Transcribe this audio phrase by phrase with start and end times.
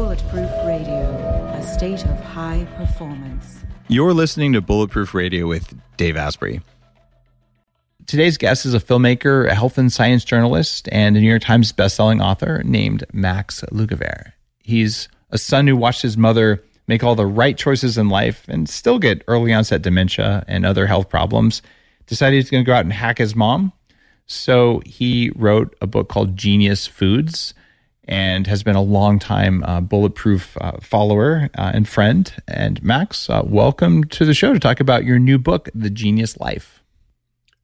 [0.00, 1.10] Bulletproof Radio,
[1.52, 3.62] a state of high performance.
[3.88, 6.62] You're listening to Bulletproof Radio with Dave Asprey.
[8.06, 11.70] Today's guest is a filmmaker, a health and science journalist, and a New York Times
[11.74, 14.32] bestselling author named Max Lugavere.
[14.60, 18.70] He's a son who watched his mother make all the right choices in life and
[18.70, 21.60] still get early onset dementia and other health problems.
[22.06, 23.74] Decided he's going to go out and hack his mom.
[24.26, 27.52] So he wrote a book called Genius Foods
[28.10, 32.34] and has been a long time uh, bulletproof uh, follower uh, and friend.
[32.48, 36.36] And Max, uh, welcome to the show to talk about your new book, The Genius
[36.38, 36.82] Life.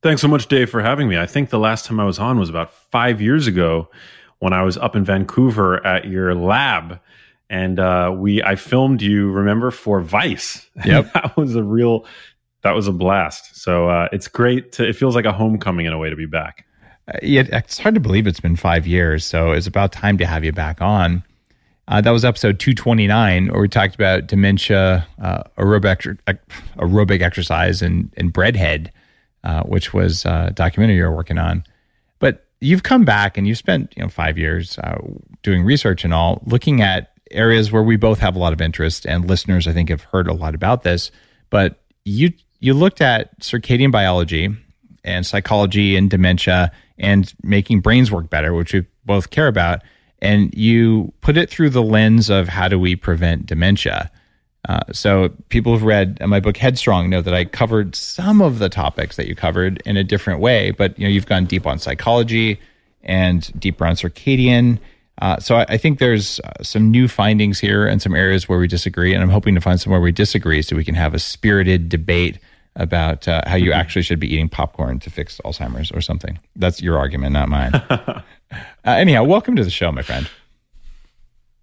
[0.02, 1.18] Thanks so much, Dave, for having me.
[1.18, 3.90] I think the last time I was on was about five years ago
[4.38, 7.00] when I was up in Vancouver at your lab.
[7.50, 10.68] And uh, we, I filmed you, remember, for Vice.
[10.84, 12.06] Yep, that was a real,
[12.62, 13.56] that was a blast.
[13.56, 14.72] So uh, it's great.
[14.72, 16.66] To, it feels like a homecoming in a way to be back.
[17.08, 19.24] Uh, it's hard to believe it's been five years.
[19.24, 21.22] So it's about time to have you back on.
[21.88, 26.18] Uh, that was episode 229, where we talked about dementia, uh, aerobic,
[26.78, 28.92] aerobic exercise, and, and Bread Head,
[29.44, 31.62] uh, which was a documentary you're working on.
[32.18, 34.98] But you've come back and you've spent you know five years uh,
[35.42, 39.06] doing research and all, looking at areas where we both have a lot of interest,
[39.06, 41.12] and listeners I think have heard a lot about this.
[41.50, 44.48] But you you looked at circadian biology
[45.04, 49.82] and psychology and dementia and making brains work better, which we both care about.
[50.20, 54.10] And you put it through the lens of how do we prevent dementia.
[54.68, 58.68] Uh, so people who've read my book Headstrong know that I covered some of the
[58.68, 61.78] topics that you covered in a different way, but you know you've gone deep on
[61.78, 62.58] psychology
[63.04, 64.78] and deeper on circadian.
[65.22, 68.58] Uh, so I, I, think there's uh, some new findings here and some areas where
[68.58, 71.18] we disagree, and I'm hoping to find somewhere we disagree so we can have a
[71.18, 72.38] spirited debate
[72.76, 73.80] about uh, how you mm-hmm.
[73.80, 76.38] actually should be eating popcorn to fix Alzheimer's or something.
[76.54, 77.74] That's your argument, not mine.
[77.90, 78.22] uh,
[78.84, 80.28] anyhow, welcome to the show, my friend.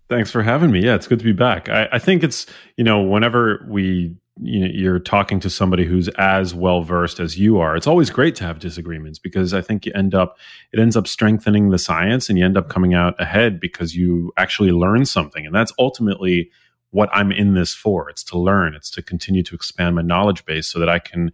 [0.09, 0.81] Thanks for having me.
[0.81, 1.70] Yeah, it's good to be back.
[1.70, 2.45] I, I think it's
[2.78, 7.38] you know whenever we you know, you're talking to somebody who's as well versed as
[7.38, 10.38] you are, it's always great to have disagreements because I think you end up
[10.71, 14.33] it ends up strengthening the science and you end up coming out ahead because you
[14.38, 16.49] actually learn something, and that's ultimately
[16.93, 18.09] what I'm in this for.
[18.09, 21.31] It's to learn, it's to continue to expand my knowledge base so that I can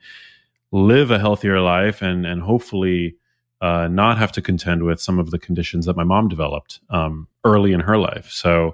[0.71, 3.15] live a healthier life and and hopefully
[3.61, 7.27] uh, not have to contend with some of the conditions that my mom developed um,
[7.43, 8.31] early in her life.
[8.31, 8.73] So,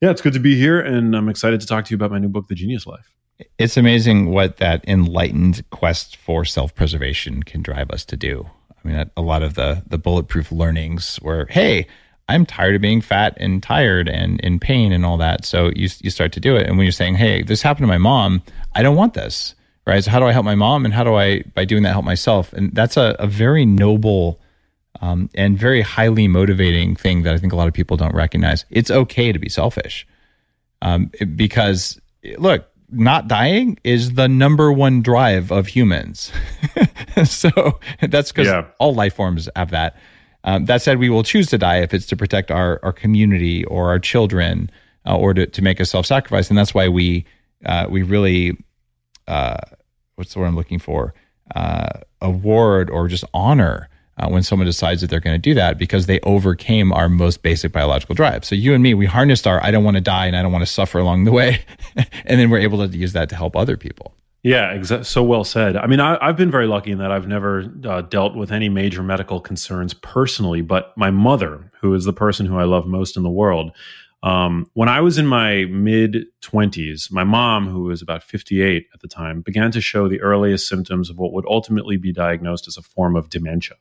[0.00, 2.18] yeah, it's good to be here, and I'm excited to talk to you about my
[2.18, 3.12] new book, The Genius Life.
[3.58, 8.48] It's amazing what that enlightened quest for self preservation can drive us to do.
[8.72, 11.86] I mean, a lot of the the bulletproof learnings were, hey,
[12.28, 15.44] I'm tired of being fat and tired and in pain and all that.
[15.44, 17.88] So you you start to do it, and when you're saying, "Hey, this happened to
[17.88, 18.42] my mom.
[18.74, 19.54] I don't want this."
[19.86, 20.02] Right?
[20.02, 22.04] So how do I help my mom, and how do I by doing that help
[22.04, 22.52] myself?
[22.52, 24.40] And that's a, a very noble
[25.00, 28.64] um, and very highly motivating thing that I think a lot of people don't recognize.
[28.70, 30.06] It's okay to be selfish
[30.82, 32.00] um, because
[32.38, 36.32] look, not dying is the number one drive of humans.
[37.24, 38.66] so that's because yeah.
[38.78, 39.96] all life forms have that.
[40.46, 43.64] Um, that said, we will choose to die if it's to protect our, our community
[43.64, 44.70] or our children
[45.04, 46.48] uh, or to, to make a self sacrifice.
[46.48, 47.26] And that's why we
[47.64, 48.56] uh, we really
[49.26, 49.58] uh,
[50.14, 51.14] what's the word I'm looking for
[51.54, 55.78] uh, award or just honor uh, when someone decides that they're going to do that
[55.78, 58.44] because they overcame our most basic biological drive.
[58.44, 60.52] So you and me, we harnessed our I don't want to die and I don't
[60.52, 61.64] want to suffer along the way,
[61.96, 64.15] and then we're able to use that to help other people.
[64.46, 65.76] Yeah, so well said.
[65.76, 68.68] I mean, I, have been very lucky in that I've never uh, dealt with any
[68.68, 73.16] major medical concerns personally, but my mother, who is the person who I love most
[73.16, 73.72] in the world,
[74.22, 79.00] um, when I was in my mid 20s, my mom, who was about 58 at
[79.00, 82.76] the time, began to show the earliest symptoms of what would ultimately be diagnosed as
[82.76, 83.74] a form of dementia.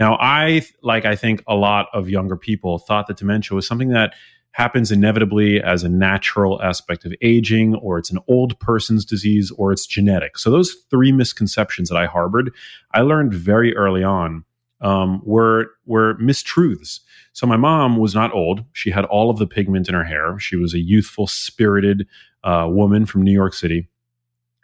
[0.00, 3.90] Now, I, like I think a lot of younger people, thought that dementia was something
[3.90, 4.14] that
[4.52, 9.72] happens inevitably as a natural aspect of aging, or it's an old person's disease, or
[9.72, 10.38] it's genetic.
[10.38, 12.52] So, those three misconceptions that I harbored,
[12.94, 14.44] I learned very early on
[14.80, 17.00] um, were, were mistruths.
[17.32, 18.64] So, my mom was not old.
[18.72, 20.38] She had all of the pigment in her hair.
[20.38, 22.06] She was a youthful, spirited
[22.44, 23.88] uh, woman from New York City.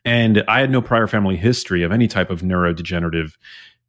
[0.04, 3.32] And I had no prior family history of any type of neurodegenerative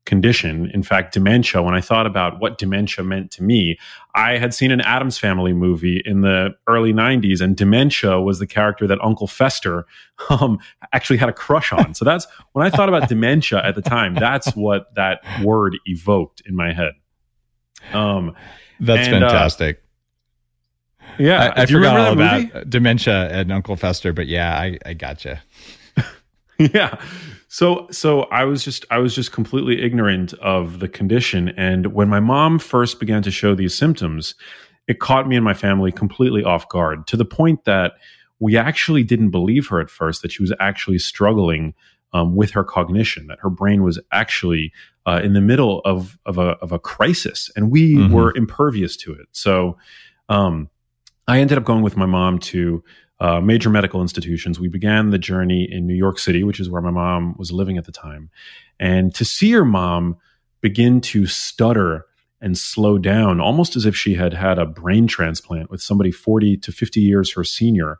[0.10, 0.70] condition.
[0.74, 3.78] In fact, dementia, when I thought about what dementia meant to me,
[4.16, 8.48] I had seen an Addams Family movie in the early 90s, and dementia was the
[8.48, 9.86] character that Uncle Fester
[10.30, 10.60] um,
[10.92, 11.94] actually had a crush on.
[11.94, 16.42] So that's when I thought about dementia at the time, that's what that word evoked
[16.46, 16.94] in my head.
[17.94, 18.36] Um,
[18.80, 19.78] that's and, uh, fantastic.
[21.02, 24.94] Uh, yeah, I, I forgot all about dementia and Uncle Fester, but yeah, I, I
[24.94, 25.42] gotcha.
[26.58, 27.00] yeah.
[27.50, 32.08] So so I was just I was just completely ignorant of the condition and when
[32.08, 34.36] my mom first began to show these symptoms
[34.88, 37.94] it caught me and my family completely off guard to the point that
[38.40, 41.74] we actually didn't believe her at first that she was actually struggling
[42.14, 44.74] um, with her cognition, that her brain was actually
[45.06, 48.14] uh, in the middle of, of, a, of a crisis, and we mm-hmm.
[48.14, 49.28] were impervious to it.
[49.32, 49.78] So
[50.28, 50.70] um,
[51.28, 52.84] I ended up going with my mom to
[53.20, 54.60] uh, major medical institutions.
[54.60, 57.78] We began the journey in New York City, which is where my mom was living
[57.78, 58.30] at the time.
[58.80, 60.18] And to see her mom
[60.62, 62.06] begin to stutter
[62.42, 66.58] and slow down, almost as if she had had a brain transplant with somebody 40
[66.58, 67.98] to 50 years her senior.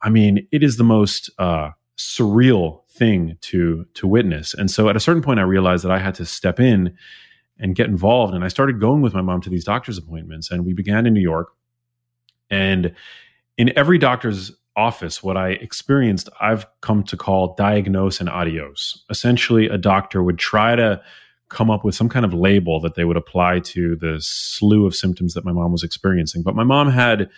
[0.00, 4.54] I mean, it is the most uh, surreal thing to to witness.
[4.54, 6.96] And so, at a certain point, I realized that I had to step in
[7.58, 8.34] and get involved.
[8.34, 10.50] And I started going with my mom to these doctor's appointments.
[10.50, 11.48] And we began in New York.
[12.50, 12.94] And
[13.58, 19.04] in every doctor's office, what I experienced, I've come to call diagnose and adios.
[19.10, 21.02] Essentially, a doctor would try to
[21.50, 24.94] come up with some kind of label that they would apply to the slew of
[24.94, 26.42] symptoms that my mom was experiencing.
[26.42, 27.28] But my mom had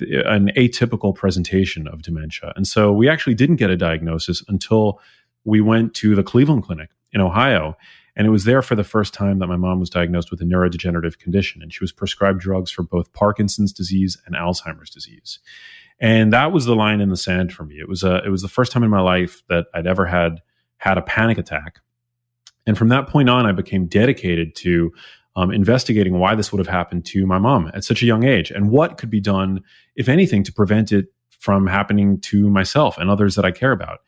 [0.00, 2.52] an atypical presentation of dementia.
[2.56, 5.00] And so we actually didn't get a diagnosis until
[5.44, 7.76] we went to the Cleveland Clinic in Ohio.
[8.18, 10.44] And it was there for the first time that my mom was diagnosed with a
[10.44, 11.62] neurodegenerative condition.
[11.62, 15.38] And she was prescribed drugs for both Parkinson's disease and Alzheimer's disease.
[16.00, 17.76] And that was the line in the sand for me.
[17.78, 20.42] It was a, it was the first time in my life that I'd ever had
[20.78, 21.80] had a panic attack.
[22.66, 24.92] And from that point on, I became dedicated to
[25.36, 28.50] um, investigating why this would have happened to my mom at such a young age
[28.50, 29.62] and what could be done,
[29.94, 31.06] if anything, to prevent it
[31.38, 34.00] from happening to myself and others that I care about.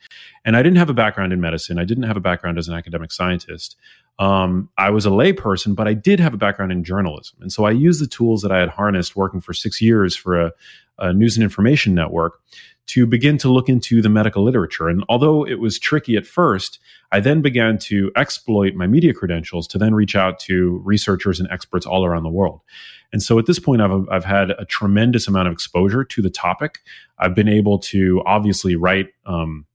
[0.45, 1.79] And I didn't have a background in medicine.
[1.79, 3.77] I didn't have a background as an academic scientist.
[4.21, 7.39] Um, I was a layperson, but I did have a background in journalism.
[7.41, 10.39] And so I used the tools that I had harnessed working for six years for
[10.39, 10.53] a,
[10.99, 12.35] a news and information network
[12.89, 14.89] to begin to look into the medical literature.
[14.89, 16.81] And although it was tricky at first,
[17.13, 21.49] I then began to exploit my media credentials to then reach out to researchers and
[21.51, 22.61] experts all around the world.
[23.13, 26.31] And so at this point, I've, I've had a tremendous amount of exposure to the
[26.31, 26.81] topic.
[27.19, 29.67] I've been able to obviously write um,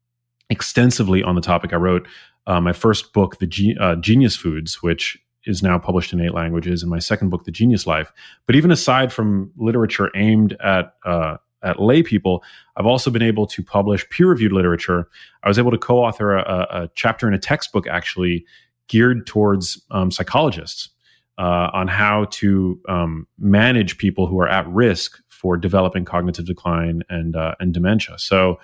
[0.49, 1.73] extensively on the topic.
[1.73, 2.07] I wrote
[2.47, 6.81] uh, my first book, The uh, Genius Foods, which is now published in eight languages,
[6.81, 8.11] and my second book, The Genius Life.
[8.45, 12.43] But even aside from literature aimed at uh, at lay people,
[12.77, 15.07] I've also been able to publish peer reviewed literature.
[15.43, 18.45] I was able to co author a, a, chapter in a textbook actually
[18.87, 20.89] geared towards um, psychologists
[21.39, 27.01] uh, on how to um, manage people who are at risk for developing cognitive decline
[27.09, 28.17] and uh, and dementia.
[28.19, 28.59] So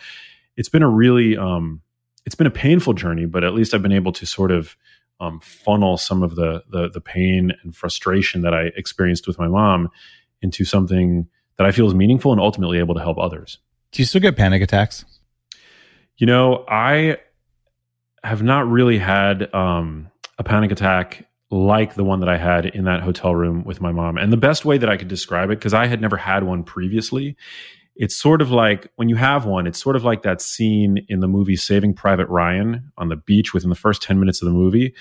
[0.58, 1.82] it's been a really um,
[2.26, 4.76] it's been a painful journey, but at least I've been able to sort of
[5.20, 9.48] um, funnel some of the, the the pain and frustration that I experienced with my
[9.48, 9.90] mom
[10.42, 11.28] into something
[11.58, 13.60] that I feel is meaningful and ultimately able to help others.
[13.92, 15.06] Do you still get panic attacks?
[16.18, 17.18] You know, I
[18.24, 22.86] have not really had um, a panic attack like the one that I had in
[22.86, 24.18] that hotel room with my mom.
[24.18, 26.64] And the best way that I could describe it, because I had never had one
[26.64, 27.36] previously,
[28.02, 31.20] it's sort of like when you have one, it's sort of like that scene in
[31.20, 34.54] the movie Saving Private Ryan on the beach within the first 10 minutes of the
[34.54, 34.96] movie,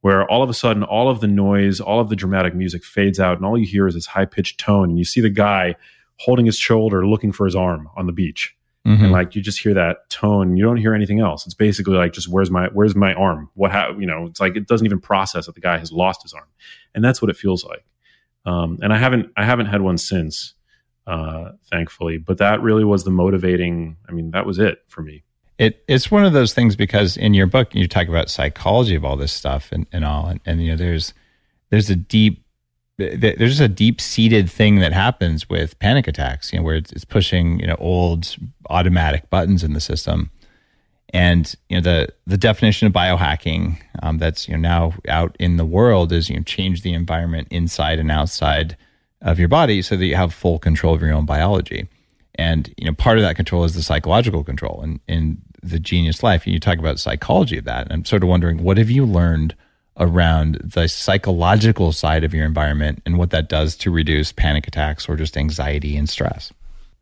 [0.00, 3.20] where all of a sudden all of the noise, all of the dramatic music fades
[3.20, 4.88] out, and all you hear is this high pitched tone.
[4.88, 5.74] And you see the guy
[6.18, 8.56] holding his shoulder, looking for his arm on the beach.
[8.86, 9.04] Mm-hmm.
[9.04, 11.44] And like you just hear that tone, you don't hear anything else.
[11.44, 13.50] It's basically like just where's my where's my arm?
[13.52, 14.24] What ha- you know?
[14.24, 16.48] It's like it doesn't even process that the guy has lost his arm,
[16.94, 17.84] and that's what it feels like.
[18.46, 20.54] Um, and I haven't I haven't had one since,
[21.06, 22.18] uh, thankfully.
[22.18, 23.96] But that really was the motivating.
[24.08, 25.22] I mean, that was it for me.
[25.58, 29.04] It it's one of those things because in your book you talk about psychology of
[29.04, 31.14] all this stuff and, and all, and, and you know there's
[31.70, 32.46] there's a deep
[32.98, 37.04] there's a deep seated thing that happens with panic attacks, you know, where it's, it's,
[37.04, 38.36] pushing, you know, old
[38.70, 40.30] automatic buttons in the system.
[41.10, 45.58] And, you know, the, the definition of biohacking um, that's, you know, now out in
[45.58, 48.78] the world is, you know, change the environment inside and outside
[49.22, 51.88] of your body so that you have full control of your own biology.
[52.34, 54.80] And, you know, part of that control is the psychological control.
[54.82, 57.84] And in the genius life, And you talk about psychology of that.
[57.84, 59.54] And I'm sort of wondering, what have you learned–
[59.98, 65.08] around the psychological side of your environment and what that does to reduce panic attacks
[65.08, 66.52] or just anxiety and stress?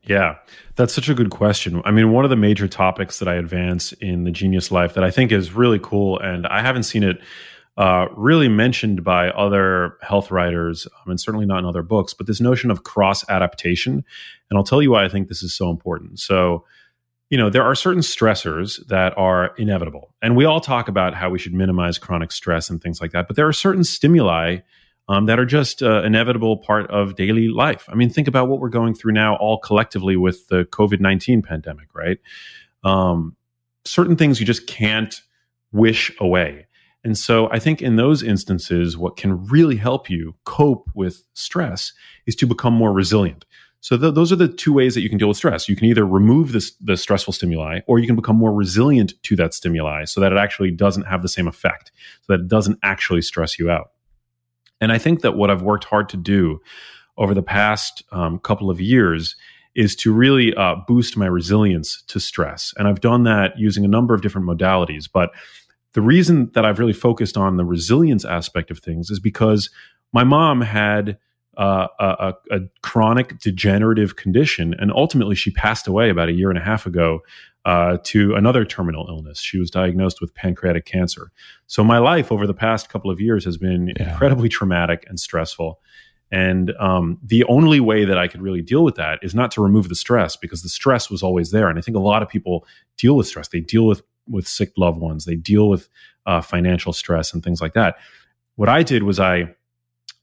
[0.04, 0.37] Yeah,
[0.76, 1.80] that's such a good question.
[1.85, 5.04] I mean, one of the major topics that I advance in the Genius Life that
[5.04, 7.21] I think is really cool, and I haven't seen it
[7.76, 12.26] uh, really mentioned by other health writers, um, and certainly not in other books, but
[12.26, 14.04] this notion of cross adaptation.
[14.49, 16.21] And I'll tell you why I think this is so important.
[16.21, 16.64] So,
[17.31, 20.14] you know, there are certain stressors that are inevitable.
[20.23, 23.26] And we all talk about how we should minimize chronic stress and things like that.
[23.26, 24.59] But there are certain stimuli
[25.09, 27.87] um, that are just uh, inevitable part of daily life.
[27.88, 31.43] I mean, think about what we're going through now, all collectively with the COVID 19
[31.43, 32.19] pandemic, right?
[32.85, 33.37] Um,
[33.85, 35.21] certain things you just can't
[35.73, 36.66] wish away.
[37.04, 41.92] And so I think in those instances, what can really help you cope with stress
[42.26, 43.44] is to become more resilient.
[43.80, 45.68] So th- those are the two ways that you can deal with stress.
[45.68, 49.37] You can either remove this, the stressful stimuli, or you can become more resilient to
[49.37, 51.92] that stimuli, so that it actually doesn't have the same effect,
[52.23, 53.90] so that it doesn't actually stress you out.
[54.80, 56.61] And I think that what I've worked hard to do
[57.18, 59.37] over the past um, couple of years
[59.75, 62.73] is to really uh, boost my resilience to stress.
[62.78, 65.08] And I've done that using a number of different modalities.
[65.12, 65.30] But
[65.95, 69.71] the reason that I've really focused on the resilience aspect of things is because
[70.13, 71.19] my mom had
[71.57, 76.59] uh, a, a, chronic degenerative condition, and ultimately she passed away about a year and
[76.59, 77.21] a half ago
[77.65, 79.39] uh, to another terminal illness.
[79.39, 81.31] She was diagnosed with pancreatic cancer.
[81.67, 84.11] So my life over the past couple of years has been yeah.
[84.11, 85.81] incredibly traumatic and stressful.
[86.31, 89.63] And um, the only way that I could really deal with that is not to
[89.63, 91.69] remove the stress because the stress was always there.
[91.69, 92.67] And I think a lot of people
[92.99, 93.49] deal with stress.
[93.49, 95.25] They deal with with sick loved ones.
[95.25, 95.88] They deal with
[96.26, 97.97] uh, financial stress and things like that.
[98.57, 99.54] What I did was I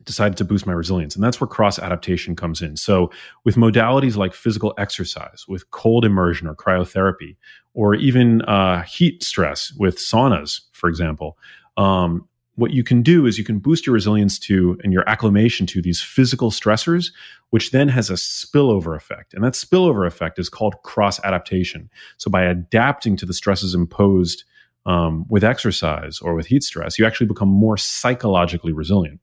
[0.04, 2.76] decided to boost my resilience, and that's where cross adaptation comes in.
[2.76, 3.12] So,
[3.44, 7.36] with modalities like physical exercise, with cold immersion or cryotherapy,
[7.74, 11.38] or even uh, heat stress with saunas, for example,
[11.78, 12.28] um,
[12.62, 15.82] what you can do is you can boost your resilience to and your acclimation to
[15.82, 17.12] these physical stressors,
[17.50, 19.34] which then has a spillover effect.
[19.34, 21.90] And that spillover effect is called cross adaptation.
[22.18, 24.44] So by adapting to the stresses imposed
[24.86, 29.20] um, with exercise or with heat stress, you actually become more psychologically resilient,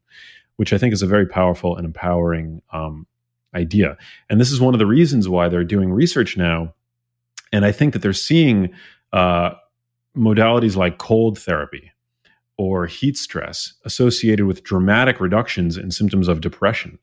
[0.57, 3.07] which I think is a very powerful and empowering um,
[3.55, 3.97] idea.
[4.29, 6.75] And this is one of the reasons why they're doing research now.
[7.53, 8.75] And I think that they're seeing
[9.13, 9.53] uh,
[10.17, 11.93] modalities like cold therapy
[12.59, 16.99] or heat stress associated with dramatic reductions in symptoms of depression.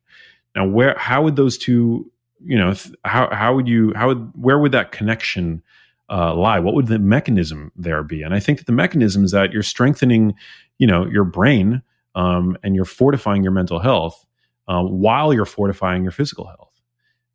[0.56, 2.12] Now, where how would those two,
[2.44, 2.74] you know,
[3.06, 5.64] how how would you how would where would that connection
[6.10, 6.60] uh, lie?
[6.60, 8.22] What would the mechanism there be?
[8.22, 10.36] And I think that the mechanism is that you're strengthening,
[10.78, 11.82] you know, your brain
[12.14, 14.26] um, and you're fortifying your mental health
[14.68, 16.82] um, while you're fortifying your physical health,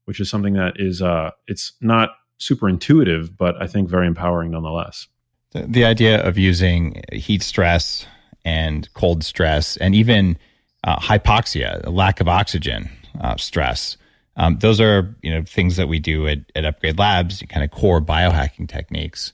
[0.04, 4.50] which is something that is uh, it's not super intuitive, but I think very empowering
[4.52, 5.08] nonetheless.
[5.52, 8.06] The, idea of using heat stress
[8.44, 10.38] and cold stress and even
[10.84, 12.88] uh, hypoxia, lack of oxygen
[13.20, 13.96] uh, stress.
[14.36, 17.70] Um, those are you know things that we do at, at Upgrade Labs, kind of
[17.70, 19.32] core biohacking techniques,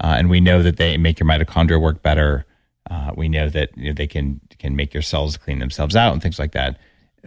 [0.00, 2.44] uh, and we know that they make your mitochondria work better.
[2.90, 6.12] Uh, we know that you know, they can can make your cells clean themselves out
[6.12, 6.78] and things like that.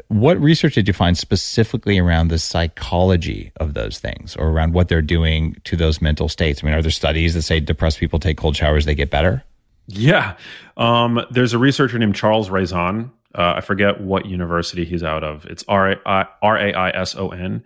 [0.09, 4.89] What research did you find specifically around the psychology of those things or around what
[4.89, 6.63] they're doing to those mental states?
[6.63, 9.43] I mean, are there studies that say depressed people take cold showers, they get better?
[9.87, 10.35] Yeah.
[10.75, 13.11] Um, there's a researcher named Charles Raison.
[13.33, 15.45] Uh, I forget what university he's out of.
[15.45, 17.63] It's R A I S O N.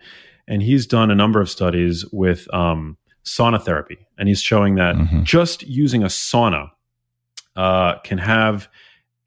[0.48, 3.98] And he's done a number of studies with um, sauna therapy.
[4.18, 5.24] And he's showing that mm-hmm.
[5.24, 6.70] just using a sauna
[7.56, 8.68] uh, can have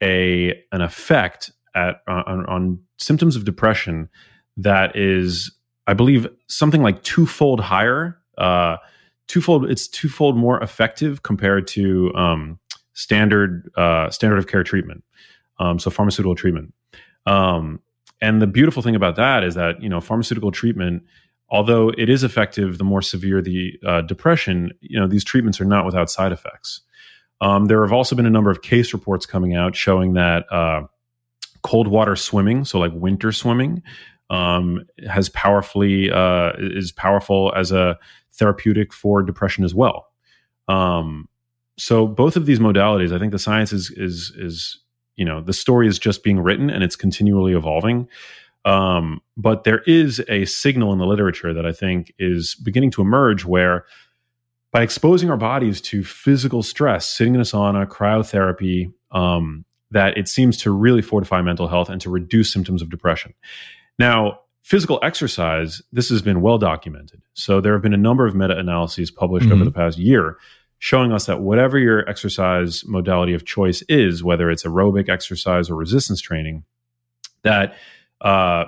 [0.01, 4.09] a an effect at on, on symptoms of depression
[4.57, 5.51] that is,
[5.87, 8.17] I believe, something like twofold higher.
[8.37, 8.77] Uh,
[9.27, 12.59] twofold, it's twofold more effective compared to um,
[12.93, 15.03] standard uh, standard of care treatment,
[15.59, 16.73] um, so pharmaceutical treatment.
[17.25, 17.81] Um,
[18.21, 21.03] and the beautiful thing about that is that you know pharmaceutical treatment,
[21.49, 25.65] although it is effective, the more severe the uh, depression, you know these treatments are
[25.65, 26.81] not without side effects.
[27.41, 30.83] Um, there have also been a number of case reports coming out showing that uh,
[31.65, 33.81] cold water swimming, so like winter swimming,
[34.29, 37.97] um, has powerfully uh, is powerful as a
[38.33, 40.05] therapeutic for depression as well.
[40.67, 41.27] Um,
[41.79, 44.79] so both of these modalities, I think the science is is is
[45.15, 48.07] you know the story is just being written and it's continually evolving.
[48.63, 53.01] Um, but there is a signal in the literature that I think is beginning to
[53.01, 53.85] emerge where
[54.71, 60.27] by exposing our bodies to physical stress, sitting in a sauna, cryotherapy, um, that it
[60.27, 63.33] seems to really fortify mental health and to reduce symptoms of depression.
[63.99, 67.21] Now, physical exercise, this has been well documented.
[67.33, 69.53] So there have been a number of meta analyses published mm-hmm.
[69.53, 70.37] over the past year
[70.79, 75.75] showing us that whatever your exercise modality of choice is, whether it's aerobic exercise or
[75.75, 76.63] resistance training,
[77.43, 77.75] that
[78.21, 78.65] uh,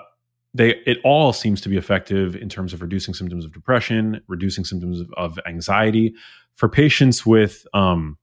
[0.53, 4.63] they it all seems to be effective in terms of reducing symptoms of depression, reducing
[4.63, 6.13] symptoms of, of anxiety
[6.55, 8.17] for patients with um,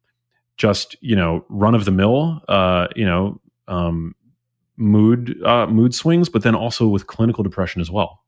[0.57, 4.15] just you know run of the mill, uh, you know um,
[4.77, 8.21] mood uh, mood swings, but then also with clinical depression as well.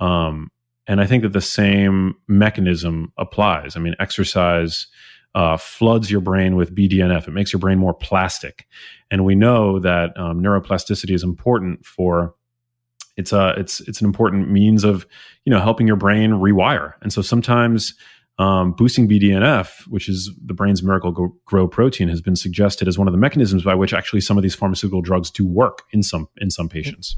[0.00, 0.50] Um,
[0.86, 3.76] and I think that the same mechanism applies.
[3.76, 4.86] I mean, exercise
[5.34, 7.26] uh, floods your brain with BDNF.
[7.26, 8.66] It makes your brain more plastic,
[9.10, 12.34] and we know that um, neuroplasticity is important for
[13.16, 15.06] it's a it's it's an important means of
[15.44, 16.94] you know helping your brain rewire.
[17.02, 17.94] And so sometimes
[18.38, 23.08] um, boosting BDNF, which is the brain's miracle grow protein, has been suggested as one
[23.08, 26.28] of the mechanisms by which actually some of these pharmaceutical drugs do work in some
[26.38, 27.16] in some patients.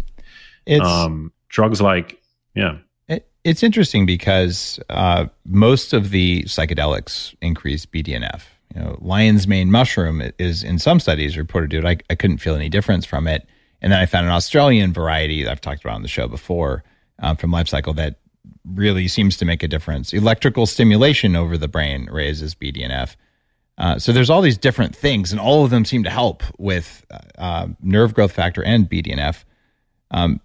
[0.64, 2.20] It's um, drugs like
[2.54, 2.78] yeah.
[3.08, 8.42] It, it's interesting because uh, most of the psychedelics increase BDNF.
[8.74, 11.84] You know, lion's mane mushroom is in some studies reported to it.
[11.84, 13.46] I, I couldn't feel any difference from it.
[13.80, 16.84] And then I found an Australian variety that I've talked about on the show before
[17.20, 18.16] um, from Life Cykel that
[18.64, 20.12] really seems to make a difference.
[20.12, 23.16] Electrical stimulation over the brain raises BDNF.
[23.78, 27.06] Uh, so there's all these different things, and all of them seem to help with
[27.38, 29.44] uh, nerve growth factor and BDNF,
[30.10, 30.40] um,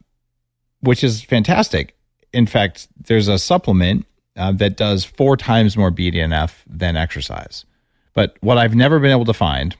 [0.81, 1.95] which is fantastic.
[2.31, 4.05] In fact, there's a supplement
[4.37, 7.65] uh, that does four times more BDNF than exercise.
[8.13, 9.75] But what I've never been able to find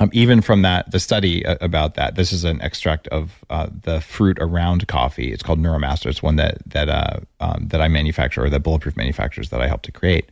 [0.00, 3.68] um, even from that, the study uh, about that, this is an extract of uh,
[3.82, 5.32] the fruit around coffee.
[5.32, 6.06] It's called Neuromaster.
[6.06, 9.68] It's one that that uh, um, that I manufacture or that Bulletproof manufactures that I
[9.68, 10.30] help to create.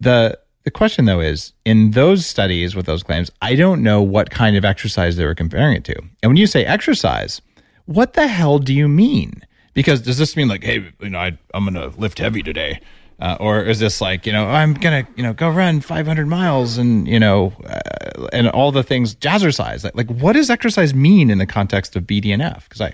[0.00, 4.30] the The question though is, in those studies with those claims, I don't know what
[4.30, 5.96] kind of exercise they were comparing it to.
[6.22, 7.42] And when you say exercise,
[7.86, 9.42] what the hell do you mean?
[9.74, 12.80] Because does this mean like, hey, you know, I, I'm going to lift heavy today?
[13.24, 16.76] Uh, or is this like you know I'm gonna you know go run 500 miles
[16.76, 21.30] and you know uh, and all the things jazzercise like, like what does exercise mean
[21.30, 22.64] in the context of BDNF?
[22.64, 22.92] Because I,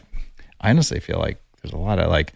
[0.60, 2.32] I honestly feel like there's a lot of like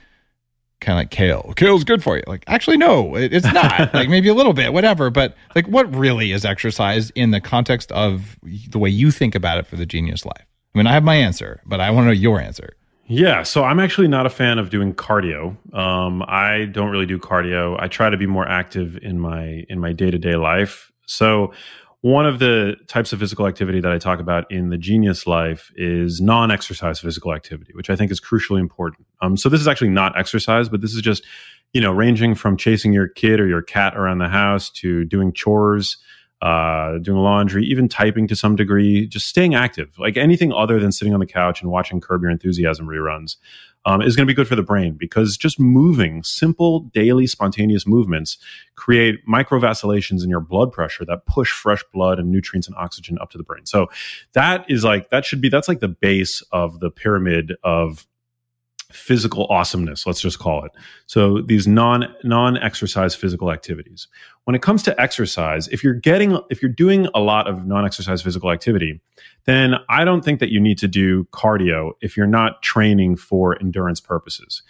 [0.80, 1.52] kind of like kale.
[1.54, 2.24] Kale's good for you.
[2.26, 3.94] Like actually no, it, it's not.
[3.94, 5.08] like maybe a little bit, whatever.
[5.08, 8.36] But like what really is exercise in the context of
[8.70, 10.46] the way you think about it for the genius life?
[10.74, 12.74] I mean, I have my answer, but I want to know your answer.
[13.06, 15.56] Yeah, so I'm actually not a fan of doing cardio.
[15.74, 17.76] Um, I don't really do cardio.
[17.78, 20.90] I try to be more active in my in my day to day life.
[21.06, 21.52] So
[22.00, 25.72] one of the types of physical activity that I talk about in the Genius Life
[25.74, 29.06] is non-exercise physical activity, which I think is crucially important.
[29.22, 31.24] Um, so this is actually not exercise, but this is just
[31.74, 35.32] you know ranging from chasing your kid or your cat around the house to doing
[35.32, 35.98] chores
[36.44, 40.92] uh, doing laundry, even typing to some degree, just staying active, like anything other than
[40.92, 43.36] sitting on the couch and watching Curb Your Enthusiasm reruns,
[43.86, 47.86] um, is going to be good for the brain because just moving, simple daily spontaneous
[47.86, 48.36] movements
[48.74, 53.16] create micro vacillations in your blood pressure that push fresh blood and nutrients and oxygen
[53.22, 53.64] up to the brain.
[53.64, 53.86] So
[54.34, 58.06] that is like, that should be, that's like the base of the pyramid of
[58.94, 60.72] physical awesomeness let's just call it.
[61.06, 64.08] So these non non exercise physical activities.
[64.44, 67.84] When it comes to exercise if you're getting if you're doing a lot of non
[67.84, 69.00] exercise physical activity
[69.44, 73.60] then i don't think that you need to do cardio if you're not training for
[73.60, 74.62] endurance purposes.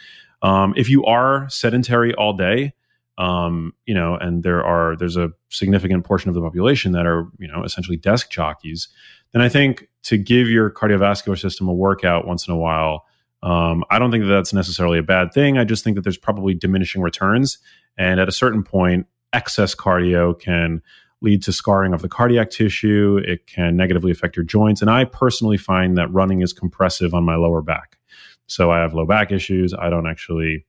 [0.43, 2.75] Um, if you are sedentary all day
[3.19, 7.29] um, you know and there are there's a significant portion of the population that are
[7.39, 8.89] you know essentially desk jockeys
[9.33, 13.05] then i think to give your cardiovascular system a workout once in a while
[13.45, 15.59] um, I don't think that that's necessarily a bad thing.
[15.59, 17.59] I just think that there's probably diminishing returns.
[17.99, 20.81] And at a certain point, excess cardio can
[21.21, 23.21] lead to scarring of the cardiac tissue.
[23.23, 24.81] It can negatively affect your joints.
[24.81, 27.99] And I personally find that running is compressive on my lower back.
[28.47, 29.75] So I have low back issues.
[29.75, 30.65] I don't actually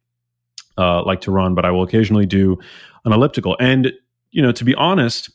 [0.77, 2.57] uh, like to run, but I will occasionally do
[3.05, 3.55] an elliptical.
[3.57, 3.93] And,
[4.31, 5.29] you know, to be honest,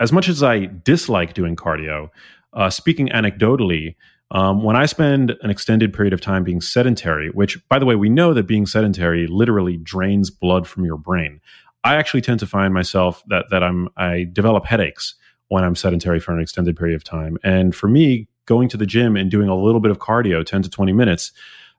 [0.00, 2.08] as much as I dislike doing cardio,
[2.52, 3.94] uh, speaking anecdotally,
[4.32, 7.96] um, when I spend an extended period of time being sedentary, which, by the way,
[7.96, 11.40] we know that being sedentary literally drains blood from your brain.
[11.82, 15.14] I actually tend to find myself that that I'm I develop headaches
[15.48, 17.36] when I'm sedentary for an extended period of time.
[17.42, 20.62] And for me, going to the gym and doing a little bit of cardio, 10
[20.62, 21.32] to 20 minutes,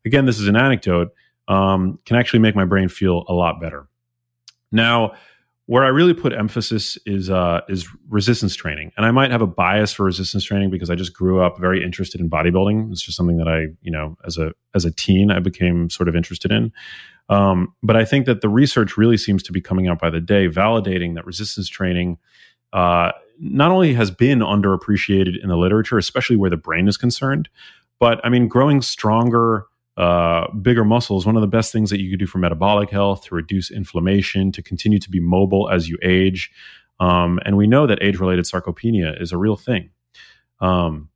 [0.05, 1.13] again, this is an anecdote,
[1.47, 3.87] um, can actually make my brain feel a lot better.
[4.73, 5.13] Now,
[5.71, 9.47] where I really put emphasis is uh, is resistance training, and I might have a
[9.47, 12.91] bias for resistance training because I just grew up very interested in bodybuilding.
[12.91, 16.09] It's just something that I, you know, as a as a teen, I became sort
[16.09, 16.73] of interested in.
[17.29, 20.19] Um, but I think that the research really seems to be coming out by the
[20.19, 22.17] day, validating that resistance training
[22.73, 27.47] uh, not only has been underappreciated in the literature, especially where the brain is concerned,
[27.97, 29.67] but I mean, growing stronger
[30.01, 33.23] uh, bigger muscles, one of the best things that you can do for metabolic health,
[33.25, 36.51] to reduce inflammation, to continue to be mobile as you age.
[36.99, 39.91] Um, and we know that age related sarcopenia is a real thing.
[40.59, 41.09] Um,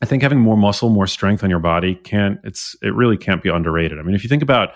[0.00, 3.42] I think having more muscle, more strength on your body can't, it's, it really can't
[3.42, 3.98] be underrated.
[3.98, 4.70] I mean, if you think about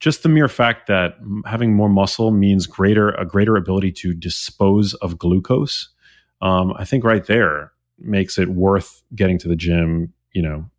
[0.00, 4.94] just the mere fact that having more muscle means greater, a greater ability to dispose
[4.94, 5.90] of glucose,
[6.40, 10.70] um, I think right there makes it worth getting to the gym, you know,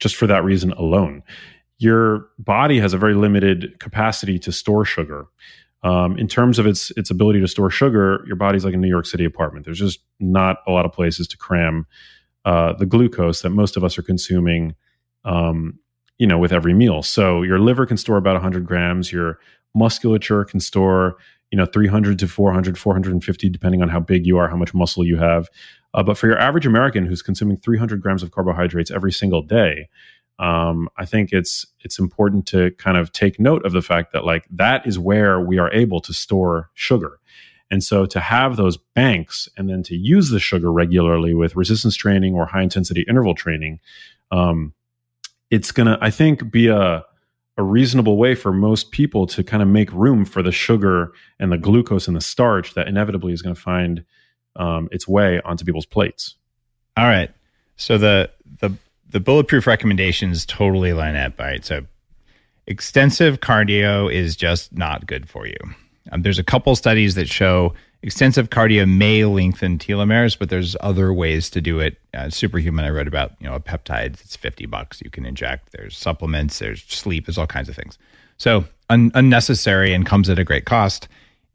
[0.00, 1.22] just for that reason alone.
[1.78, 5.26] Your body has a very limited capacity to store sugar.
[5.82, 8.88] Um, in terms of its its ability to store sugar, your body's like a New
[8.88, 9.64] York City apartment.
[9.64, 11.86] There's just not a lot of places to cram
[12.44, 14.74] uh, the glucose that most of us are consuming,
[15.24, 15.78] um,
[16.18, 17.02] you know, with every meal.
[17.02, 19.12] So your liver can store about 100 grams.
[19.12, 19.38] Your
[19.74, 21.16] musculature can store,
[21.50, 25.04] you know, 300 to 400, 450, depending on how big you are, how much muscle
[25.04, 25.48] you have.
[25.94, 29.88] Uh, but for your average American who's consuming 300 grams of carbohydrates every single day,
[30.38, 34.24] um, I think it's it's important to kind of take note of the fact that
[34.24, 37.18] like that is where we are able to store sugar.
[37.70, 41.94] And so to have those banks and then to use the sugar regularly with resistance
[41.94, 43.80] training or high intensity interval training,
[44.30, 44.72] um,
[45.50, 47.04] it's gonna I think be a
[47.58, 51.52] a reasonable way for most people to kind of make room for the sugar and
[51.52, 54.02] the glucose and the starch that inevitably is going to find
[54.56, 56.36] um, its way onto people's plates.
[56.96, 57.30] All right.
[57.76, 58.74] So the the
[59.08, 61.40] the bulletproof recommendations totally line up.
[61.40, 61.64] All right.
[61.64, 61.86] So
[62.66, 65.56] extensive cardio is just not good for you.
[66.12, 71.12] Um, there's a couple studies that show extensive cardio may lengthen telomeres, but there's other
[71.12, 71.98] ways to do it.
[72.14, 74.20] Uh, Superhuman, I wrote about, you know, a peptide.
[74.20, 75.72] It's 50 bucks you can inject.
[75.72, 77.98] There's supplements, there's sleep, there's all kinds of things.
[78.38, 81.08] So un- unnecessary and comes at a great cost.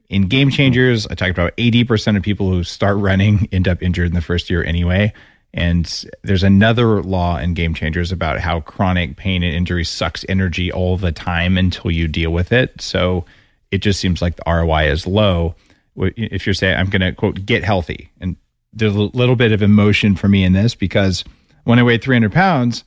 [0.08, 4.06] In Game Changers, I talked about 80% of people who start running end up injured
[4.06, 5.12] in the first year anyway.
[5.52, 10.70] And there's another law in Game Changers about how chronic pain and injury sucks energy
[10.70, 12.80] all the time until you deal with it.
[12.80, 13.24] So
[13.70, 15.54] it just seems like the ROI is low.
[15.96, 18.10] If you're saying, I'm going to quote, get healthy.
[18.20, 18.36] And
[18.74, 21.24] there's a little bit of emotion for me in this because
[21.64, 22.84] when I weighed 300 pounds,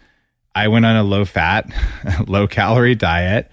[0.54, 1.70] I went on a low fat,
[2.28, 3.50] low calorie diet.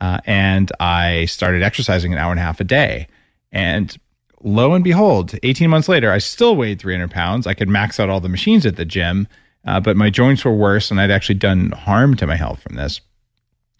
[0.00, 3.08] Uh, and I started exercising an hour and a half a day.
[3.50, 3.96] And
[4.42, 7.46] lo and behold, 18 months later, I still weighed 300 pounds.
[7.46, 9.26] I could max out all the machines at the gym,
[9.64, 12.76] uh, but my joints were worse, and I'd actually done harm to my health from
[12.76, 13.00] this.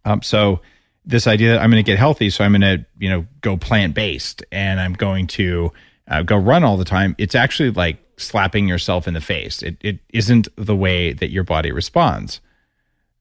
[0.05, 0.61] Um, so
[1.05, 3.57] this idea that I'm going to get healthy, so I'm going to you know go
[3.57, 5.73] plant based, and I'm going to
[6.09, 7.15] uh, go run all the time.
[7.19, 9.63] It's actually like slapping yourself in the face.
[9.63, 12.41] It it isn't the way that your body responds.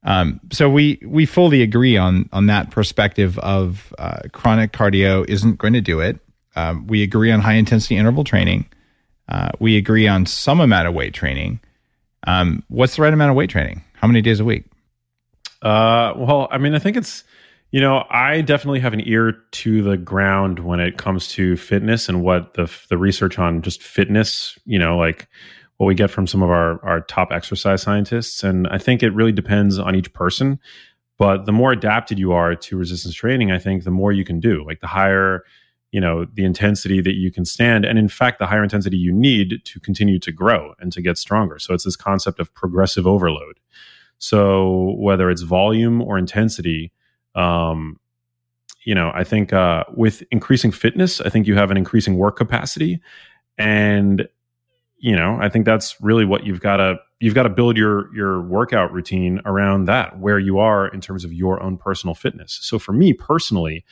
[0.07, 5.57] Um, so we we fully agree on on that perspective of uh, chronic cardio isn't
[5.57, 6.17] going to do it.
[6.55, 8.67] Um, we agree on high intensity interval training.
[9.27, 11.59] Uh, we agree on some amount of weight training.
[12.25, 13.83] Um, what's the right amount of weight training?
[13.95, 14.63] How many days a week?
[15.61, 17.25] Uh, well, I mean, I think it's
[17.71, 22.07] you know, I definitely have an ear to the ground when it comes to fitness
[22.07, 25.27] and what the the research on just fitness, you know, like
[25.77, 29.11] what we get from some of our our top exercise scientists, and I think it
[29.11, 30.59] really depends on each person.
[31.17, 34.39] But the more adapted you are to resistance training, I think the more you can
[34.39, 34.63] do.
[34.65, 35.43] Like the higher
[35.91, 39.11] you know the intensity that you can stand and in fact the higher intensity you
[39.11, 43.07] need to continue to grow and to get stronger so it's this concept of progressive
[43.07, 43.59] overload
[44.17, 46.91] so whether it's volume or intensity
[47.35, 47.99] um,
[48.83, 52.35] you know i think uh, with increasing fitness i think you have an increasing work
[52.35, 52.99] capacity
[53.57, 54.27] and
[54.97, 58.13] you know i think that's really what you've got to you've got to build your
[58.15, 62.57] your workout routine around that where you are in terms of your own personal fitness
[62.61, 63.83] so for me personally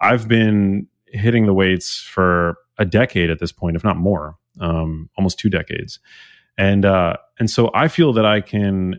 [0.00, 5.08] i've been hitting the weights for a decade at this point, if not more, um,
[5.16, 6.00] almost two decades.
[6.58, 8.98] And uh, and so I feel that I can,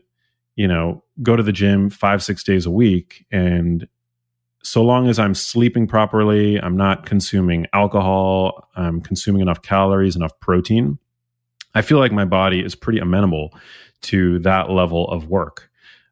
[0.55, 3.87] you know, go to the gym five six days a week, and
[4.63, 10.39] so long as I'm sleeping properly, I'm not consuming alcohol, I'm consuming enough calories, enough
[10.39, 10.97] protein.
[11.75, 13.53] I feel like my body is pretty amenable
[14.03, 15.69] to that level of work.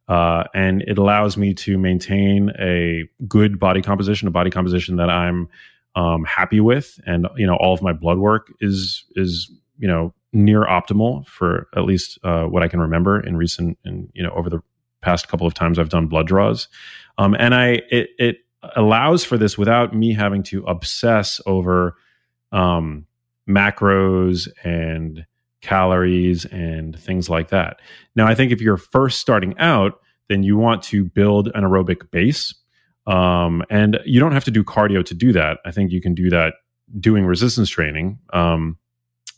[0.08, 5.10] Uh, and it allows me to maintain a good body composition, a body composition that
[5.10, 5.48] I'm
[5.96, 10.14] um, happy with, and you know all of my blood work is is you know
[10.34, 14.32] near optimal for at least uh, what I can remember in recent and you know
[14.32, 14.62] over the
[15.02, 16.68] past couple of times I've done blood draws,
[17.18, 18.38] um, and I it it
[18.76, 21.96] allows for this without me having to obsess over
[22.52, 23.06] um,
[23.50, 25.26] macros and
[25.62, 27.80] calories and things like that.
[28.16, 32.10] Now, I think if you're first starting out, then you want to build an aerobic
[32.12, 32.54] base
[33.08, 35.60] um, and you don't have to do cardio to do that.
[35.66, 36.56] I think you can do that
[37.00, 38.20] doing resistance training.
[38.32, 38.78] Um,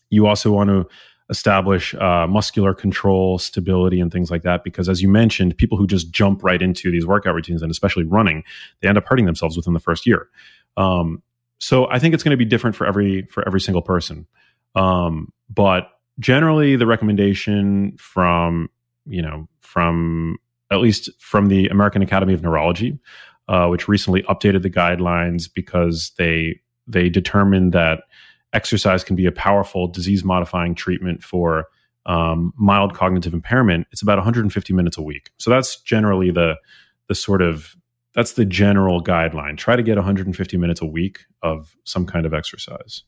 [0.10, 0.88] you also want to
[1.30, 4.64] establish uh, muscular control, stability, and things like that.
[4.64, 8.04] Because as you mentioned, people who just jump right into these workout routines, and especially
[8.04, 8.44] running,
[8.82, 10.28] they end up hurting themselves within the first year.
[10.76, 11.24] Um,
[11.60, 14.28] so I think it's going to be different for every for every single person.
[14.76, 15.88] Um, but
[16.20, 18.70] generally, the recommendation from
[19.06, 20.38] you know from
[20.72, 23.00] at least from the American Academy of Neurology
[23.48, 28.04] uh, which recently updated the guidelines because they they determined that
[28.54, 31.68] exercise can be a powerful disease modifying treatment for
[32.06, 33.88] um, mild cognitive impairment.
[33.92, 35.32] It's about 150 minutes a week.
[35.38, 36.56] So that's generally the
[37.08, 37.76] the sort of
[38.16, 39.58] that's the general guideline.
[39.58, 43.04] Try to get 150 minutes a week of some kind of exercise.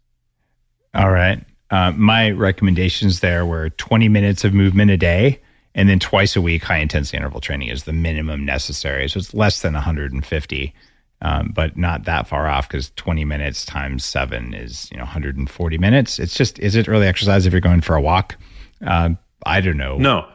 [0.94, 1.46] All right.
[1.72, 5.40] Uh, my recommendations there were 20 minutes of movement a day
[5.76, 9.10] And then twice a week, high intensity interval training is the minimum necessary.
[9.10, 10.74] So it's less than 150,
[11.22, 15.78] um, but not that far off because 20 minutes times seven is you know 140
[15.78, 16.18] minutes.
[16.18, 18.38] It's just is it really exercise if you're going for a walk?
[18.86, 19.98] Um, I don't know.
[19.98, 20.26] No,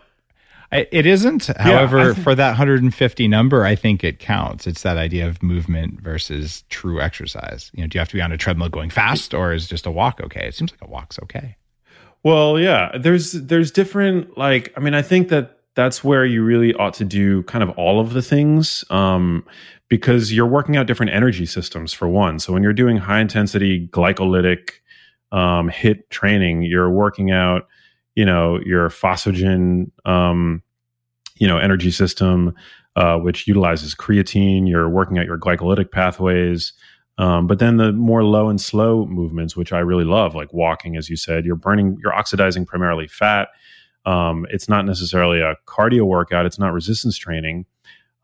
[0.73, 1.47] it isn't.
[1.59, 4.67] However, for that 150 number, I think it counts.
[4.67, 7.71] It's that idea of movement versus true exercise.
[7.75, 9.87] You know, do you have to be on a treadmill going fast, or is just
[9.87, 10.47] a walk okay?
[10.47, 11.57] It seems like a walk's okay.
[12.23, 16.75] Well, yeah, there's there's different like I mean I think that that's where you really
[16.75, 19.45] ought to do kind of all of the things um,
[19.89, 22.39] because you're working out different energy systems for one.
[22.39, 24.71] So when you're doing high intensity glycolytic
[25.33, 27.67] um, HIIT training, you're working out
[28.15, 30.63] you know your phosphagen um,
[31.37, 32.55] you know energy system
[32.97, 34.69] uh, which utilizes creatine.
[34.69, 36.73] You're working out your glycolytic pathways.
[37.19, 40.97] Um, but then the more low and slow movements, which I really love, like walking,
[40.97, 43.49] as you said, you're burning, you're oxidizing primarily fat.
[44.07, 46.47] Um, it's not necessarily a cardio workout.
[46.47, 47.67] It's not resistance training,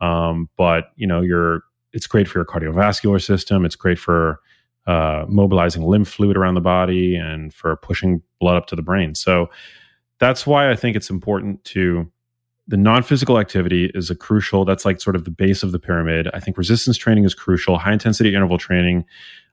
[0.00, 1.62] um, but you know, you're.
[1.92, 3.64] It's great for your cardiovascular system.
[3.64, 4.40] It's great for
[4.86, 9.14] uh, mobilizing lymph fluid around the body and for pushing blood up to the brain.
[9.14, 9.50] So
[10.18, 12.10] that's why I think it's important to
[12.68, 16.28] the non-physical activity is a crucial that's like sort of the base of the pyramid.
[16.34, 17.78] I think resistance training is crucial.
[17.78, 19.04] High intensity interval training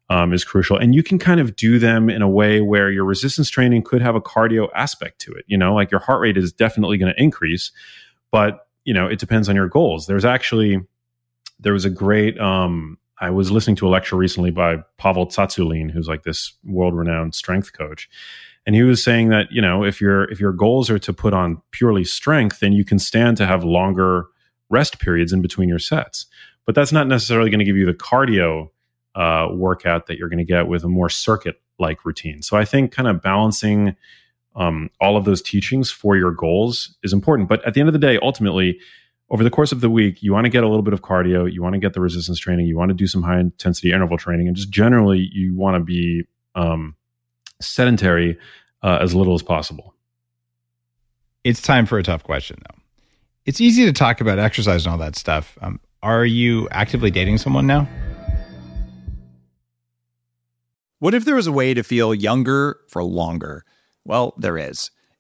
[0.10, 0.78] um, is crucial.
[0.78, 4.02] And you can kind of do them in a way where your resistance training could
[4.02, 5.46] have a cardio aspect to it.
[5.48, 7.72] You know like your heart rate is definitely going to increase
[8.34, 10.08] but you know it depends on your goals.
[10.08, 10.82] There's actually
[11.60, 15.90] there was a great um, i was listening to a lecture recently by pavel tsatsouline
[15.90, 18.10] who's like this world-renowned strength coach.
[18.66, 21.34] And he was saying that you know if your if your goals are to put
[21.34, 24.28] on purely strength then you can stand to have longer
[24.70, 26.26] rest periods in between your sets.
[26.66, 28.70] But that's not necessarily going to give you the cardio
[29.16, 32.42] uh, workout that you're going to get with a more circuit like routine.
[32.42, 33.96] So i think kind of balancing
[34.56, 37.50] um, all of those teachings for your goals is important.
[37.50, 38.80] But at the end of the day ultimately
[39.34, 41.52] over the course of the week you want to get a little bit of cardio
[41.52, 44.18] you want to get the resistance training you want to do some high intensity interval
[44.18, 46.24] training and just generally you want to be
[46.56, 46.96] um,
[47.60, 48.38] sedentary
[48.82, 49.96] uh, as little as possible.
[51.44, 52.80] It's time for a tough question, though.
[53.46, 55.58] It's easy to talk about exercise and all that stuff.
[55.62, 57.88] Um, are you actively dating someone now?
[61.00, 63.66] What if there was a way to feel younger for longer?
[64.06, 64.90] Well, there is.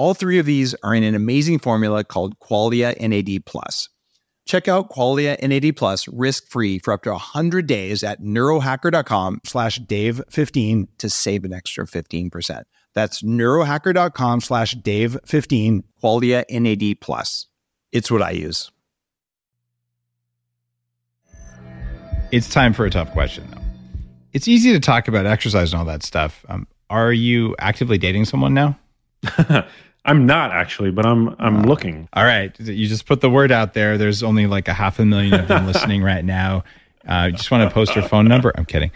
[0.00, 3.90] All three of these are in an amazing formula called Qualia NAD plus.
[4.46, 10.88] Check out Qualia NAD Plus risk-free for up to 100 days at neurohacker.com slash Dave15
[10.96, 12.62] to save an extra 15%.
[12.94, 17.48] That's neurohacker.com slash Dave15, Qualia NAD Plus.
[17.92, 18.70] It's what I use.
[22.32, 23.60] It's time for a tough question, though.
[24.32, 26.42] It's easy to talk about exercise and all that stuff.
[26.48, 28.78] Um, are you actively dating someone now?
[30.04, 32.08] I'm not actually, but I'm I'm uh, looking.
[32.12, 33.98] All right, you just put the word out there.
[33.98, 36.64] There's only like a half a million of them listening right now.
[37.06, 38.52] Uh, just want to post your phone number.
[38.56, 38.90] I'm kidding.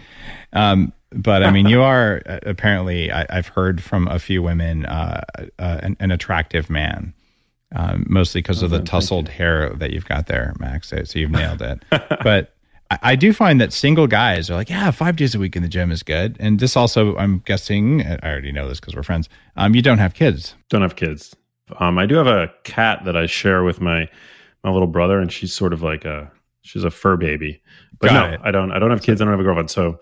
[0.52, 3.12] Um, but I mean, you are uh, apparently.
[3.12, 5.22] I, have heard from a few women uh,
[5.58, 7.14] uh, an, an, attractive man,
[7.74, 10.88] um, mostly because of the tousled hair that you've got there, Max.
[10.88, 11.82] So, so you've nailed it.
[12.22, 12.53] but
[12.90, 15.68] I, do find that single guys are like, yeah, five days a week in the
[15.68, 16.36] gym is good.
[16.38, 19.28] And this also, I'm guessing, I already know this because we're friends.
[19.56, 20.54] Um, you don't have kids.
[20.68, 21.34] Don't have kids.
[21.78, 24.08] Um, I do have a cat that I share with my
[24.62, 26.30] my little brother, and she's sort of like a
[26.62, 27.62] she's a fur baby.
[27.98, 28.40] But Got no, it.
[28.44, 28.72] I don't.
[28.72, 29.20] I don't have kids.
[29.20, 29.70] I don't have a girlfriend.
[29.70, 29.98] So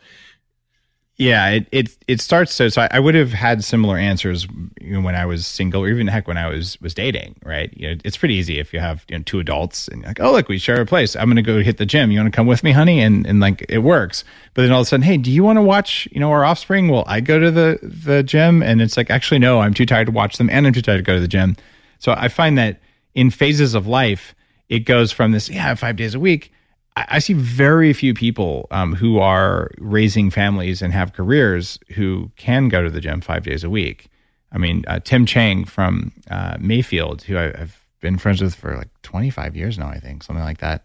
[1.18, 2.68] yeah, it it it starts so.
[2.68, 4.46] So I, I would have had similar answers
[4.80, 7.36] you know, when I was single, or even heck when I was was dating.
[7.44, 7.72] Right?
[7.76, 10.32] You know, it's pretty easy if you have you know, two adults and like, oh
[10.32, 11.14] look, we share a place.
[11.14, 12.10] I'm going to go hit the gym.
[12.10, 13.00] You want to come with me, honey?
[13.00, 14.24] And and like it works.
[14.54, 16.46] But then all of a sudden, hey, do you want to watch you know our
[16.46, 16.88] offspring?
[16.88, 20.06] Well, I go to the the gym, and it's like actually no, I'm too tired
[20.06, 21.56] to watch them, and I'm too tired to go to the gym.
[21.98, 22.80] So I find that
[23.14, 24.34] in phases of life,
[24.70, 26.52] it goes from this yeah five days a week
[26.94, 32.68] I see very few people um, who are raising families and have careers who can
[32.68, 34.10] go to the gym five days a week.
[34.52, 38.76] I mean, uh, Tim Chang from uh, Mayfield, who I, have been friends with for
[38.76, 40.84] like 25 years now, I think, something like that.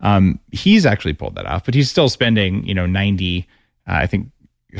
[0.00, 3.46] Um, he's actually pulled that off, but he's still spending, you know, 90,
[3.86, 4.30] uh, I think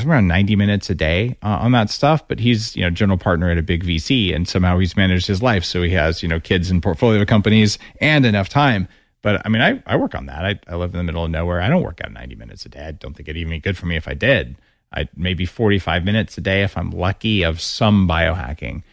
[0.04, 2.26] around 90 minutes a day uh, on that stuff.
[2.26, 5.42] But he's you know general partner at a big VC, and somehow he's managed his
[5.42, 8.88] life, so he has you know kids and portfolio companies and enough time.
[9.26, 10.44] But I mean, I, I work on that.
[10.44, 11.60] I, I live in the middle of nowhere.
[11.60, 12.84] I don't work out 90 minutes a day.
[12.86, 14.54] I don't think it'd even be good for me if I did.
[14.92, 18.84] I maybe 45 minutes a day if I'm lucky of some biohacking.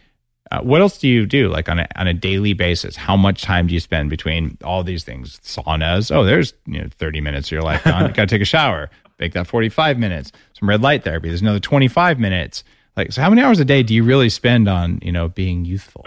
[0.50, 2.96] Uh, what else do you do like on a, on a daily basis?
[2.96, 5.38] How much time do you spend between all these things?
[5.44, 6.12] Saunas.
[6.12, 8.10] Oh, there's you know 30 minutes of your life gone.
[8.12, 8.90] Got to take a shower.
[9.20, 10.32] Make that 45 minutes.
[10.58, 11.28] Some red light therapy.
[11.28, 12.64] There's another 25 minutes.
[12.96, 15.64] Like, so how many hours a day do you really spend on you know being
[15.64, 16.04] youthful?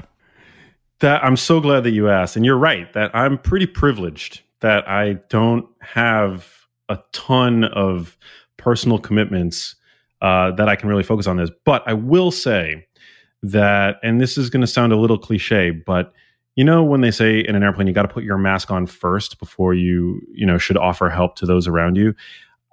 [1.00, 4.88] That I'm so glad that you asked, and you're right that I'm pretty privileged that
[4.90, 6.52] I don't have
[6.90, 8.18] a ton of
[8.58, 9.76] personal commitments
[10.22, 11.52] uh, that I can really focus on this.
[11.66, 12.88] But I will say
[13.44, 16.14] that, and this is going to sound a little cliche, but
[16.56, 18.88] you know when they say in an airplane you got to put your mask on
[18.88, 22.16] first before you you know should offer help to those around you.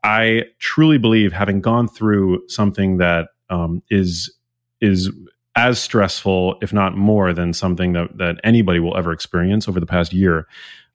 [0.03, 4.35] I truly believe, having gone through something that um, is
[4.81, 5.11] is
[5.57, 9.87] as stressful, if not more, than something that that anybody will ever experience over the
[9.87, 10.47] past year,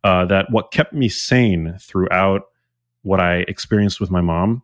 [0.04, 2.44] uh, that what kept me sane throughout
[3.04, 4.64] what I experienced with my mom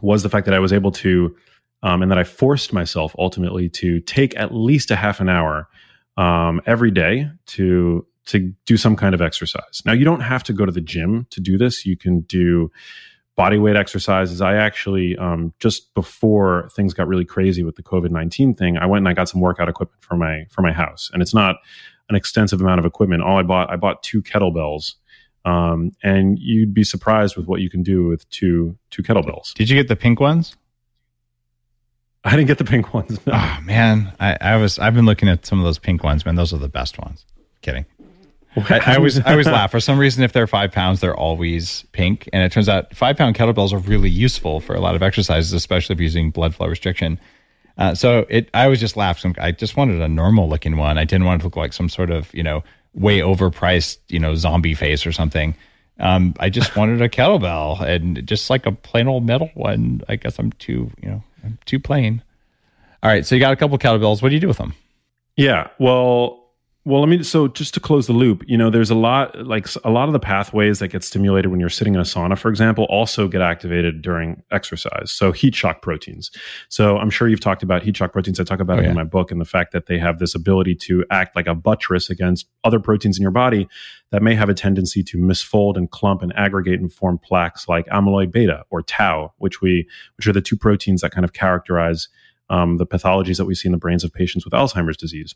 [0.00, 1.34] was the fact that I was able to,
[1.82, 5.68] um, and that I forced myself ultimately to take at least a half an hour
[6.16, 9.82] um, every day to to do some kind of exercise.
[9.84, 11.86] Now you don't have to go to the gym to do this.
[11.86, 12.72] You can do
[13.36, 14.40] body weight exercises.
[14.40, 18.86] I actually um, just before things got really crazy with the COVID nineteen thing, I
[18.86, 21.56] went and I got some workout equipment for my for my house, and it's not
[22.08, 23.22] an extensive amount of equipment.
[23.22, 24.94] All I bought, I bought two kettlebells.
[25.44, 29.54] Um, and you'd be surprised with what you can do with two two kettlebells.
[29.54, 30.56] Did you get the pink ones?
[32.24, 33.24] I didn't get the pink ones.
[33.24, 33.34] No.
[33.36, 36.34] Oh man, I, I, was I've been looking at some of those pink ones, man.
[36.34, 37.24] Those are the best ones.
[37.62, 37.86] Kidding.
[38.70, 39.70] I, I always I always laugh.
[39.70, 42.28] For some reason, if they're five pounds, they're always pink.
[42.32, 45.52] And it turns out five pound kettlebells are really useful for a lot of exercises,
[45.52, 47.20] especially if you're using blood flow restriction.
[47.78, 49.34] Uh, so it, I was just laughing.
[49.38, 50.96] I just wanted a normal looking one.
[50.96, 52.64] I didn't want it to look like some sort of, you know,
[52.94, 55.54] way overpriced, you know, zombie face or something.
[56.00, 60.00] Um, I just wanted a kettlebell and just like a plain old metal one.
[60.08, 62.22] I guess I'm too, you know, I'm too plain.
[63.02, 63.26] All right.
[63.26, 64.22] So you got a couple kettlebells.
[64.22, 64.74] What do you do with them?
[65.36, 65.68] Yeah.
[65.78, 66.45] Well,
[66.86, 69.66] well, I mean, so just to close the loop, you know, there's a lot like
[69.82, 72.48] a lot of the pathways that get stimulated when you're sitting in a sauna, for
[72.48, 75.10] example, also get activated during exercise.
[75.10, 76.30] So heat shock proteins.
[76.68, 78.38] So I'm sure you've talked about heat shock proteins.
[78.38, 78.90] I talk about oh, it yeah.
[78.90, 81.56] in my book and the fact that they have this ability to act like a
[81.56, 83.66] buttress against other proteins in your body
[84.12, 87.86] that may have a tendency to misfold and clump and aggregate and form plaques like
[87.86, 92.06] amyloid beta or tau, which we which are the two proteins that kind of characterize
[92.48, 95.34] um, the pathologies that we see in the brains of patients with Alzheimer's disease.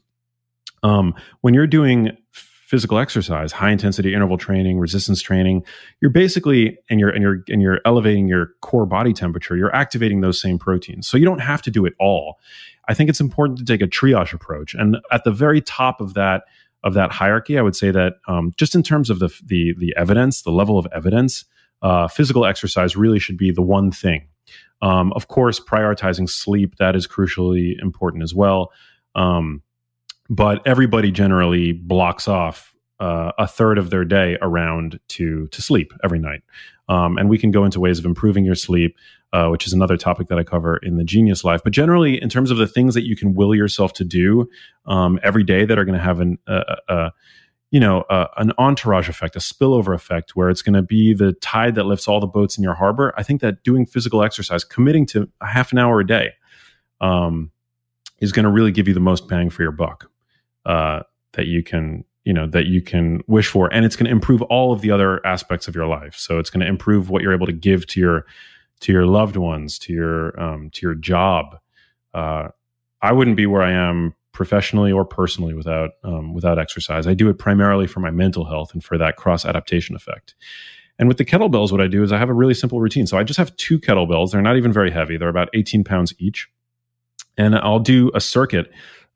[0.82, 5.64] Um, when you're doing physical exercise, high intensity interval training, resistance training,
[6.00, 10.20] you're basically and you're and you're and you're elevating your core body temperature, you're activating
[10.20, 11.08] those same proteins.
[11.08, 12.38] So you don't have to do it all.
[12.88, 14.74] I think it's important to take a triage approach.
[14.74, 16.44] And at the very top of that
[16.84, 19.92] of that hierarchy, I would say that um, just in terms of the the the
[19.96, 21.44] evidence, the level of evidence,
[21.82, 24.28] uh, physical exercise really should be the one thing.
[24.80, 28.72] Um, of course, prioritizing sleep that is crucially important as well.
[29.14, 29.62] Um,
[30.30, 35.92] but everybody generally blocks off uh, a third of their day around to to sleep
[36.04, 36.42] every night.
[36.88, 38.96] Um, and we can go into ways of improving your sleep,
[39.32, 41.62] uh, which is another topic that I cover in the Genius Life.
[41.64, 44.48] But generally, in terms of the things that you can will yourself to do
[44.86, 47.10] um, every day that are going to have an uh, uh,
[47.72, 48.04] you know
[48.36, 52.06] an entourage effect, a spillover effect, where it's going to be the tide that lifts
[52.06, 53.12] all the boats in your harbor.
[53.16, 56.34] I think that doing physical exercise, committing to a half an hour a day,
[57.00, 57.50] um,
[58.18, 60.10] is going to really give you the most bang for your buck
[60.66, 61.00] uh,
[61.32, 63.72] that you can you know that you can wish for.
[63.72, 66.14] And it's going to improve all of the other aspects of your life.
[66.16, 68.26] So it's going to improve what you're able to give to your
[68.80, 71.58] to your loved ones to your um, to your job.
[72.12, 72.48] Uh,
[73.02, 77.06] i wouldn't be where i am professionally or personally without um, without exercise.
[77.06, 80.34] I do it primarily for my mental health and for that cross adaptation effect.
[80.98, 83.06] And with the kettlebells what i do is i have a really simple routine.
[83.06, 84.32] So i just have two kettlebells.
[84.32, 85.16] They're not even very heavy.
[85.16, 86.48] They're about 18 pounds each.
[87.36, 88.70] And i'll do a circuit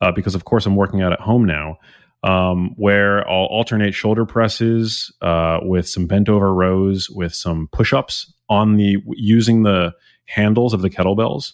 [0.05, 1.79] uh, because of course I'm working out at home now,
[2.23, 7.93] um, where I'll alternate shoulder presses uh, with some bent over rows with some push
[7.93, 9.93] ups on the using the
[10.27, 11.53] handles of the kettlebells.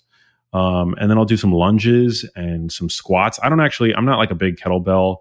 [0.53, 3.39] Um, and then I'll do some lunges and some squats.
[3.41, 5.19] I don't actually, I'm not like a big kettlebell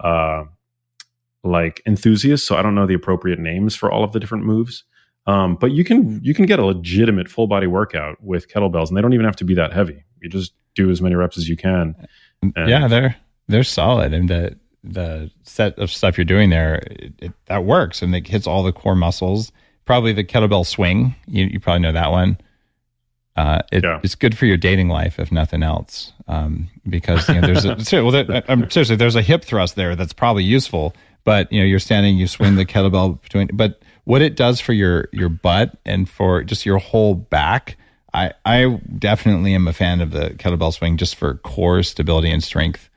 [0.00, 0.44] uh,
[1.44, 4.84] like enthusiast, so I don't know the appropriate names for all of the different moves.
[5.26, 8.96] Um, but you can you can get a legitimate full body workout with kettlebells, and
[8.96, 10.04] they don't even have to be that heavy.
[10.20, 11.94] You just do as many reps as you can.
[12.42, 13.16] And yeah, they're
[13.48, 18.02] they're solid, and the the set of stuff you're doing there it, it, that works,
[18.02, 19.52] and it hits all the core muscles.
[19.84, 21.14] Probably the kettlebell swing.
[21.26, 22.38] You you probably know that one.
[23.36, 24.00] Uh, it, Yeah.
[24.02, 27.76] It's good for your dating life, if nothing else, um, because you know, there's a,
[28.04, 30.94] well, there, I'm seriously there's a hip thrust there that's probably useful.
[31.24, 33.48] But you know, you're standing, you swing the kettlebell between.
[33.52, 37.76] But what it does for your your butt and for just your whole back,
[38.14, 42.42] I I definitely am a fan of the kettlebell swing just for core stability and
[42.42, 42.90] strength,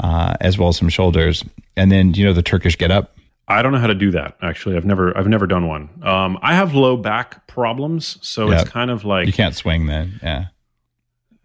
[0.00, 1.44] uh, as well as some shoulders.
[1.76, 3.16] And then you know the Turkish get up.
[3.50, 4.36] I don't know how to do that.
[4.42, 5.88] Actually, I've never I've never done one.
[6.02, 8.60] Um, I have low back problems, so Yeah.
[8.60, 10.46] it's kind of like You can't swing then, yeah.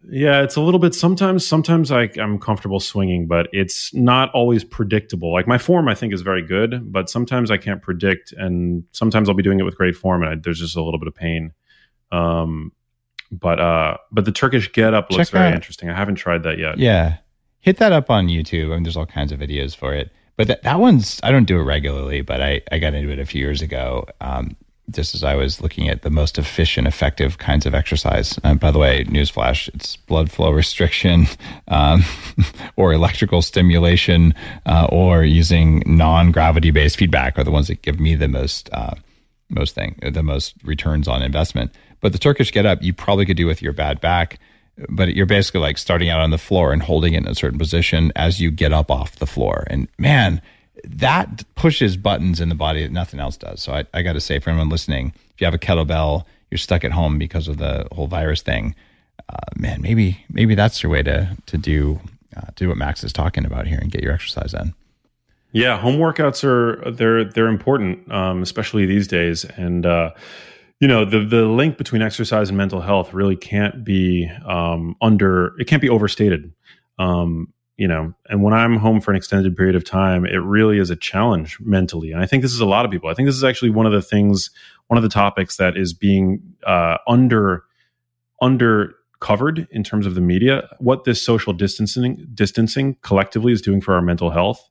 [0.10, 4.66] Yeah, it's a little bit sometimes sometimes I I'm comfortable swinging, but it's not always
[4.66, 5.32] predictable.
[5.32, 9.30] Like my form I think is very good, but sometimes I can't predict and sometimes
[9.30, 11.16] I'll be doing it with great form and I, there's just a little bit of
[11.16, 11.54] pain.
[12.12, 12.74] Um
[13.40, 15.90] but uh but the Turkish get up looks Check very out- interesting.
[15.90, 16.78] I haven't tried that yet.
[16.78, 17.18] Yeah.
[17.62, 18.72] Hit that up on YouTube.
[18.72, 20.12] I mean, there's all kinds of videos for it.
[20.36, 23.20] But that, that one's, I don't do it regularly, but I, I got into it
[23.20, 24.58] a few years ago, um,
[24.90, 28.38] just as I was looking at the most efficient, effective kinds of exercise.
[28.44, 31.28] And by the way, newsflash, it's blood flow restriction
[31.70, 32.04] um,
[32.76, 34.34] or electrical stimulation
[34.66, 38.70] uh, or using non gravity based feedback are the ones that give me the most.
[38.74, 38.96] Uh,
[39.50, 41.72] most thing, the most returns on investment.
[42.04, 44.38] But the Turkish get up, you probably could do with your bad back,
[44.90, 47.58] but you're basically like starting out on the floor and holding it in a certain
[47.58, 49.64] position as you get up off the floor.
[49.68, 50.42] And man,
[50.84, 53.62] that pushes buttons in the body that nothing else does.
[53.62, 56.58] So I, I got to say, for anyone listening, if you have a kettlebell, you're
[56.58, 58.76] stuck at home because of the whole virus thing.
[59.30, 62.02] Uh, man, maybe maybe that's your way to to do
[62.36, 64.74] uh, do what Max is talking about here and get your exercise in.
[65.54, 69.46] Yeah, home workouts are they're they're important, um, especially these days.
[69.46, 70.12] And uh,
[70.84, 75.58] you know, the the link between exercise and mental health really can't be um, under
[75.58, 76.52] it can't be overstated.
[77.00, 80.80] Um, you know, and when I'm home for an extended period of time, it really
[80.80, 82.12] is a challenge mentally.
[82.12, 83.10] And I think this is a lot of people.
[83.10, 84.50] I think this is actually one of the things,
[84.88, 87.64] one of the topics that is being uh, under
[88.42, 90.68] under covered in terms of the media.
[90.80, 94.70] What this social distancing distancing collectively is doing for our mental health.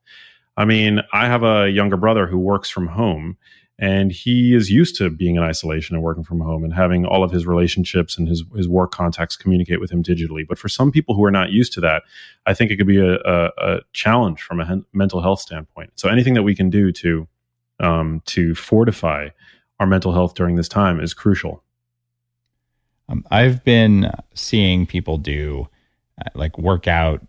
[0.58, 3.38] I mean, I have a younger brother who works from home
[3.78, 7.24] and he is used to being in isolation and working from home and having all
[7.24, 10.46] of his relationships and his, his work contacts communicate with him digitally.
[10.46, 12.02] But for some people who are not used to that,
[12.46, 15.92] I think it could be a, a, a challenge from a hen- mental health standpoint.
[15.96, 17.26] So anything that we can do to,
[17.80, 19.30] um, to fortify
[19.80, 21.64] our mental health during this time is crucial.
[23.08, 25.68] Um, I've been seeing people do
[26.24, 27.26] uh, like workouts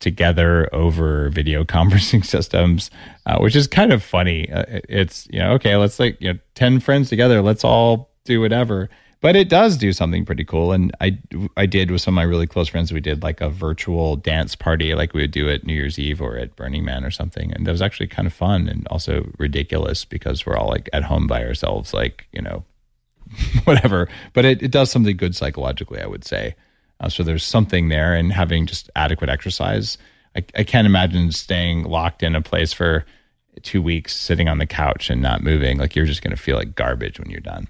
[0.00, 2.90] together over video conferencing systems,
[3.26, 4.50] uh, which is kind of funny.
[4.50, 8.40] Uh, it's you know okay, let's like you know ten friends together, let's all do
[8.40, 8.90] whatever.
[9.22, 11.16] But it does do something pretty cool, and I
[11.56, 12.92] I did with some of my really close friends.
[12.92, 16.20] We did like a virtual dance party, like we would do at New Year's Eve
[16.20, 19.30] or at Burning Man or something, and that was actually kind of fun and also
[19.38, 22.64] ridiculous because we're all like at home by ourselves, like you know
[23.64, 24.08] whatever.
[24.32, 26.56] But it, it does something good psychologically, I would say.
[27.02, 29.98] Uh, so there's something there, and having just adequate exercise.
[30.36, 33.04] I, I can't imagine staying locked in a place for
[33.62, 35.78] two weeks, sitting on the couch and not moving.
[35.78, 37.68] Like you're just going to feel like garbage when you're done.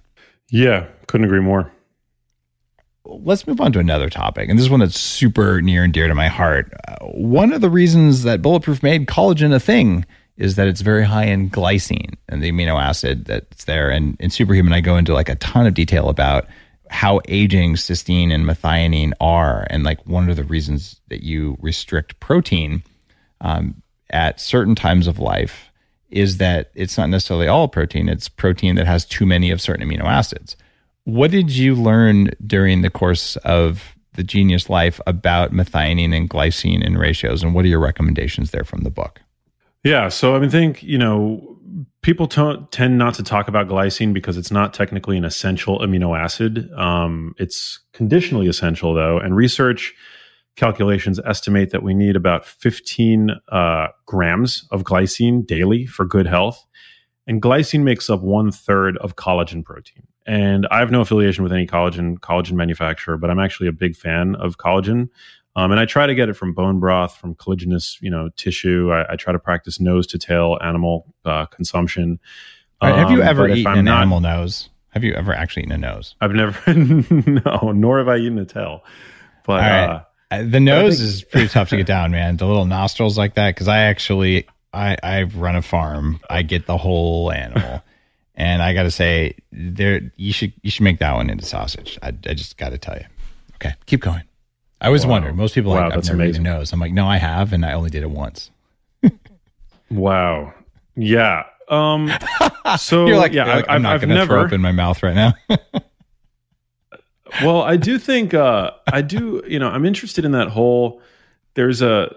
[0.50, 1.72] Yeah, couldn't agree more.
[3.04, 6.06] Let's move on to another topic, and this is one that's super near and dear
[6.06, 6.72] to my heart.
[6.86, 10.04] Uh, one of the reasons that Bulletproof made collagen a thing
[10.36, 13.90] is that it's very high in glycine and the amino acid that's there.
[13.90, 16.46] And in Superhuman, I go into like a ton of detail about
[16.92, 22.20] how aging cysteine and methionine are, and like one of the reasons that you restrict
[22.20, 22.82] protein
[23.40, 25.70] um, at certain times of life
[26.10, 29.88] is that it's not necessarily all protein; it's protein that has too many of certain
[29.88, 30.56] amino acids.
[31.04, 36.84] What did you learn during the course of the Genius Life about methionine and glycine
[36.84, 39.22] and ratios, and what are your recommendations there from the book?
[39.84, 40.08] Yeah.
[40.08, 41.58] So I mean, think you know,
[42.02, 46.18] people t- tend not to talk about glycine because it's not technically an essential amino
[46.18, 46.70] acid.
[46.72, 49.94] Um, it's conditionally essential, though, and research
[50.56, 56.66] calculations estimate that we need about 15 uh, grams of glycine daily for good health.
[57.26, 60.02] And glycine makes up one third of collagen protein.
[60.26, 63.96] And I have no affiliation with any collagen collagen manufacturer, but I'm actually a big
[63.96, 65.08] fan of collagen.
[65.54, 68.90] Um, and I try to get it from bone broth, from collagenous, you know, tissue.
[68.92, 72.18] I, I try to practice nose to tail animal uh, consumption.
[72.80, 74.68] Have you Um, ever eaten an not- animal nose?
[74.90, 76.14] Have you ever actually eaten a nose?
[76.20, 78.82] I've never, no, nor have I eaten a tail.
[79.46, 79.84] But right.
[79.84, 82.36] uh, Uh, the nose think- is pretty tough to get down, man.
[82.38, 86.18] The little nostrils like that, because I actually I I run a farm.
[86.30, 87.82] I get the whole animal,
[88.34, 91.98] and I got to say, there you should you should make that one into sausage.
[92.02, 93.04] I, I just got to tell you.
[93.56, 94.22] Okay, keep going.
[94.82, 95.12] I was Wow.
[95.12, 95.36] wondering.
[95.36, 96.42] Most people Wow, like I've never amazing.
[96.42, 96.64] eaten a.
[96.72, 98.50] I'm like, no, I have, and I only did it once.
[99.90, 100.52] wow,
[100.96, 101.44] yeah.
[101.68, 102.10] Um,
[102.78, 104.46] so You're like, yeah, you're like, I'm not I've going to throw never.
[104.46, 105.34] up in my mouth right now.
[107.42, 109.42] well, I do think uh, I do.
[109.46, 111.00] You know, I'm interested in that whole.
[111.54, 112.12] There's a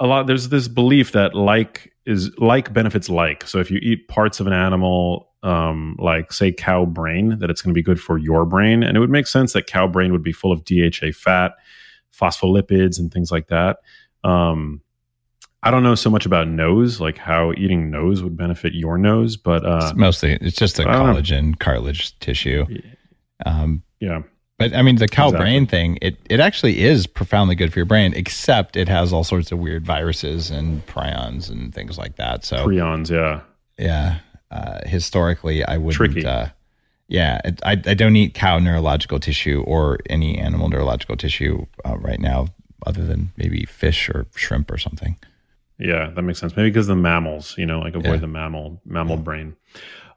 [0.00, 0.26] a lot.
[0.26, 3.46] There's this belief that like is like benefits like.
[3.46, 7.62] So if you eat parts of an animal, um, like say cow brain, that it's
[7.62, 10.12] going to be good for your brain, and it would make sense that cow brain
[10.12, 11.52] would be full of DHA fat,
[12.18, 13.78] phospholipids, and things like that.
[14.22, 14.80] Um,
[15.62, 19.36] I don't know so much about nose, like how eating nose would benefit your nose,
[19.38, 22.66] but uh, it's mostly it's just the collagen cartilage tissue.
[23.46, 24.22] Um, yeah.
[24.58, 25.44] But I mean, the cow exactly.
[25.44, 29.24] brain thing, it, it actually is profoundly good for your brain, except it has all
[29.24, 32.44] sorts of weird viruses and prions and things like that.
[32.44, 33.40] So prions, yeah,
[33.78, 34.18] yeah.
[34.50, 36.24] Uh, historically, I wouldn't.
[36.24, 36.48] Uh,
[37.08, 41.96] yeah, it, I I don't eat cow neurological tissue or any animal neurological tissue uh,
[41.98, 42.48] right now,
[42.86, 45.16] other than maybe fish or shrimp or something.
[45.78, 46.56] Yeah, that makes sense.
[46.56, 48.16] Maybe because the mammals, you know, like avoid yeah.
[48.18, 49.22] the mammal mammal yeah.
[49.22, 49.56] brain.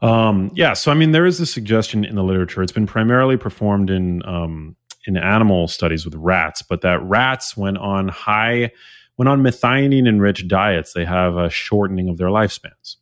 [0.01, 2.61] Um, yeah, so I mean, there is a suggestion in the literature.
[2.61, 4.75] It's been primarily performed in um,
[5.07, 8.71] in animal studies with rats, but that rats, when on high,
[9.15, 12.97] when on methionine enriched diets, they have a shortening of their lifespans,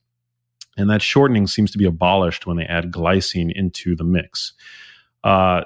[0.78, 4.54] and that shortening seems to be abolished when they add glycine into the mix.
[5.24, 5.64] Uh,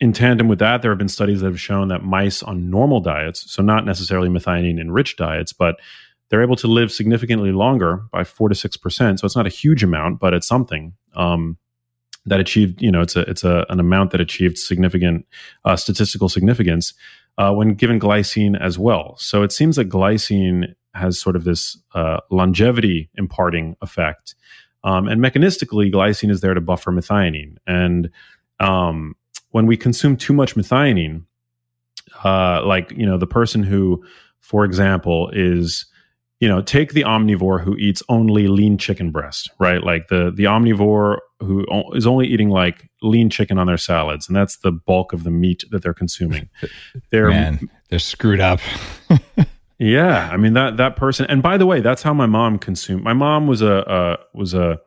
[0.00, 3.00] in tandem with that, there have been studies that have shown that mice on normal
[3.00, 5.76] diets, so not necessarily methionine enriched diets, but
[6.28, 9.18] they're able to live significantly longer by four to six percent.
[9.18, 11.56] So it's not a huge amount, but it's something um,
[12.28, 12.80] that achieved.
[12.80, 15.26] You know, it's a it's a, an amount that achieved significant
[15.64, 16.94] uh, statistical significance
[17.36, 19.16] uh, when given glycine as well.
[19.18, 24.34] So it seems that glycine has sort of this uh, longevity imparting effect,
[24.84, 27.56] um, and mechanistically, glycine is there to buffer methionine.
[27.66, 28.10] And
[28.60, 29.14] um,
[29.50, 31.24] when we consume too much methionine,
[32.24, 34.04] uh, like you know, the person who,
[34.40, 35.86] for example, is
[36.40, 39.82] you know, take the omnivore who eats only lean chicken breast, right?
[39.82, 41.64] Like the the omnivore who
[41.94, 45.30] is only eating like lean chicken on their salads, and that's the bulk of the
[45.30, 46.48] meat that they're consuming.
[47.10, 47.60] They're Man,
[47.90, 48.60] they're screwed up.
[49.78, 51.26] yeah, I mean that that person.
[51.26, 53.04] And by the way, that's how my mom consumed.
[53.04, 54.78] My mom was a uh, was a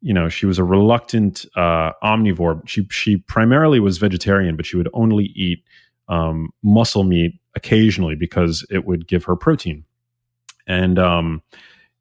[0.00, 2.66] you know she was a reluctant uh, omnivore.
[2.66, 5.62] She she primarily was vegetarian, but she would only eat
[6.08, 9.84] um, muscle meat occasionally because it would give her protein
[10.66, 11.42] and um,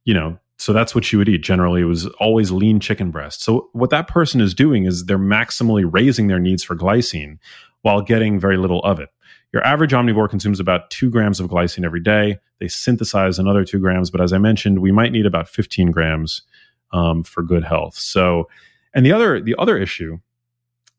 [0.06, 3.42] you know so that's what she would eat generally it was always lean chicken breast.
[3.42, 7.38] So what that person is doing is they're maximally raising their needs for glycine
[7.82, 9.10] while getting very little of it.
[9.52, 12.40] Your average omnivore consumes about two grams of glycine every day.
[12.60, 16.44] They synthesize another two grams but as i mentioned we might need about 15 grams
[16.94, 17.96] um, for good health.
[17.96, 18.48] So
[18.94, 20.20] and the other the other issue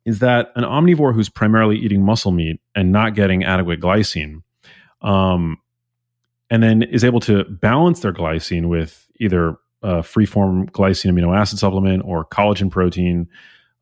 [0.04, 4.42] is that an omnivore who's primarily eating muscle meat and not getting adequate glycine
[5.00, 5.56] um,
[6.50, 11.58] and then is able to balance their glycine with either a free-form glycine amino acid
[11.58, 13.28] supplement or collagen protein.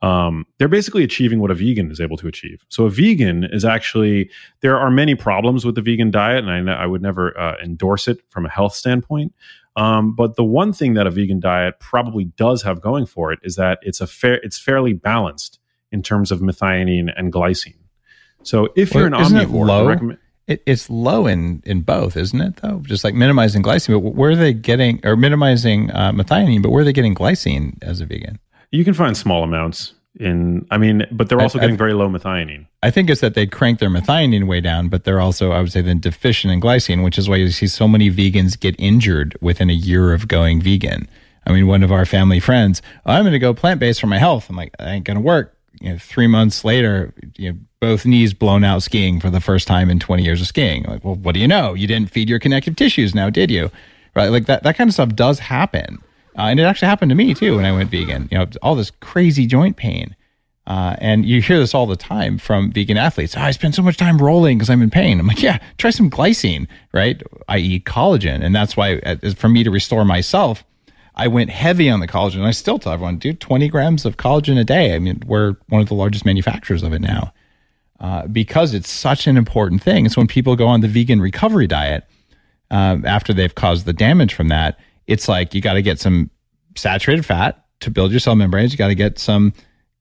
[0.02, 2.64] Um, they're basically achieving what a vegan is able to achieve.
[2.68, 4.30] So a vegan is actually
[4.60, 8.08] there are many problems with the vegan diet, and I, I would never uh, endorse
[8.08, 9.32] it from a health standpoint.
[9.76, 13.38] Um, but the one thing that a vegan diet probably does have going for it
[13.42, 15.60] is that it's a fair, it's fairly balanced
[15.92, 17.76] in terms of methionine and glycine.
[18.42, 19.86] So if well, you're an omnivore, low?
[19.86, 20.24] Recommend, it,
[20.66, 22.57] it's low in in both, isn't it?
[22.57, 26.62] Though, just like minimizing glycine, but where are they getting or minimizing uh, methionine?
[26.62, 28.38] But where are they getting glycine as a vegan?
[28.70, 30.66] You can find small amounts in.
[30.70, 32.66] I mean, but they're also I, getting I, very low methionine.
[32.82, 35.72] I think it's that they crank their methionine way down, but they're also, I would
[35.72, 39.36] say, then deficient in glycine, which is why you see so many vegans get injured
[39.40, 41.09] within a year of going vegan.
[41.46, 44.07] I mean, one of our family friends, oh, I'm going to go plant based for
[44.07, 44.48] my health.
[44.48, 45.57] I'm like, that ain't going to work.
[45.82, 49.66] You know, three months later, you know, both knees blown out skiing for the first
[49.66, 50.84] time in 20 years of skiing.
[50.84, 51.74] Like, well, what do you know?
[51.74, 53.70] You didn't feed your connective tissues now, did you?
[54.14, 54.28] Right?
[54.28, 55.98] Like that, that kind of stuff does happen.
[56.38, 58.28] Uh, and it actually happened to me too when I went vegan.
[58.30, 60.14] You know, all this crazy joint pain.
[60.66, 63.36] Uh, and you hear this all the time from vegan athletes.
[63.36, 65.18] Oh, I spend so much time rolling because I'm in pain.
[65.18, 67.20] I'm like, yeah, try some glycine, right?
[67.48, 68.44] I.e., collagen.
[68.44, 70.62] And that's why, uh, for me to restore myself,
[71.14, 72.42] I went heavy on the collagen.
[72.42, 74.94] I still tell everyone, do 20 grams of collagen a day.
[74.94, 77.32] I mean, we're one of the largest manufacturers of it now
[78.00, 80.06] uh, because it's such an important thing.
[80.06, 82.04] It's when people go on the vegan recovery diet
[82.70, 84.78] uh, after they've caused the damage from that.
[85.06, 86.30] It's like you got to get some
[86.76, 88.72] saturated fat to build your cell membranes.
[88.72, 89.52] You got to get some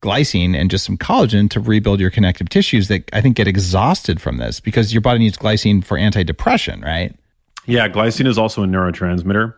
[0.01, 4.20] glycine and just some collagen to rebuild your connective tissues that I think get exhausted
[4.20, 7.16] from this because your body needs glycine for antidepressant, right?
[7.68, 9.53] Yeah, glycine is also a neurotransmitter.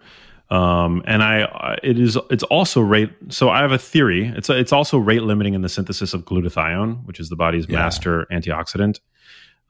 [0.50, 3.10] Um, and I, it is, it's also rate.
[3.30, 4.28] So I have a theory.
[4.36, 7.78] It's it's also rate limiting in the synthesis of glutathione, which is the body's yeah.
[7.78, 9.00] master antioxidant.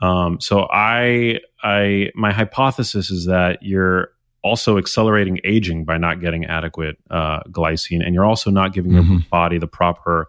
[0.01, 4.09] Um, so I, I, my hypothesis is that you're
[4.43, 9.11] also accelerating aging by not getting adequate uh, glycine, and you're also not giving mm-hmm.
[9.11, 10.28] your body the proper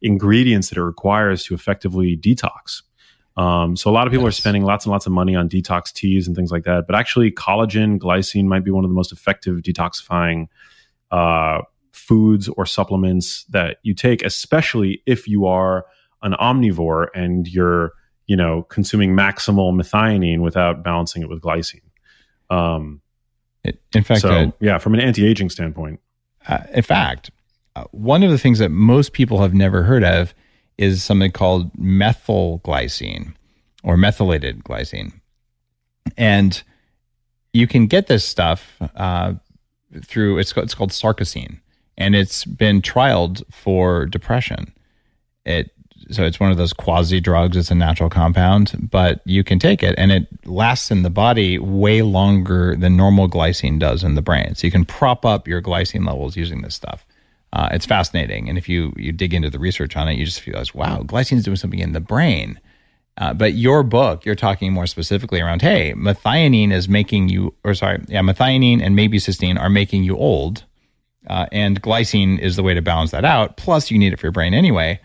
[0.00, 2.82] ingredients that it requires to effectively detox.
[3.36, 4.38] Um, so a lot of people yes.
[4.38, 6.86] are spending lots and lots of money on detox teas and things like that.
[6.86, 10.48] But actually, collagen, glycine might be one of the most effective detoxifying
[11.10, 11.60] uh,
[11.92, 15.84] foods or supplements that you take, especially if you are
[16.22, 17.92] an omnivore and you're
[18.26, 21.82] you know consuming maximal methionine without balancing it with glycine.
[22.48, 23.00] Um,
[23.94, 26.00] in fact, so, uh, yeah, from an anti-aging standpoint.
[26.48, 27.30] Uh, in fact,
[27.74, 30.34] uh, one of the things that most people have never heard of
[30.78, 33.34] is something called methyl glycine
[33.82, 35.12] or methylated glycine.
[36.16, 36.62] And
[37.52, 39.34] you can get this stuff uh,
[40.04, 41.60] through, it's, it's called sarcosine,
[41.96, 44.72] and it's been trialed for depression.
[45.44, 45.70] It
[46.10, 47.56] so it's one of those quasi drugs.
[47.56, 51.58] It's a natural compound, but you can take it and it lasts in the body
[51.58, 54.54] way longer than normal glycine does in the brain.
[54.54, 57.04] So you can prop up your glycine levels using this stuff.
[57.52, 60.44] Uh, it's fascinating, and if you you dig into the research on it, you just
[60.46, 62.60] realize, wow, glycine is doing something in the brain.
[63.18, 67.72] Uh, but your book, you're talking more specifically around, hey, methionine is making you, or
[67.72, 70.64] sorry, yeah, methionine and maybe cysteine are making you old,
[71.28, 73.56] uh, and glycine is the way to balance that out.
[73.56, 75.00] Plus, you need it for your brain anyway.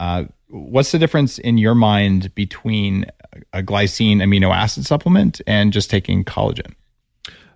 [0.00, 3.06] Uh, what's the difference in your mind between
[3.52, 6.74] a glycine amino acid supplement and just taking collagen?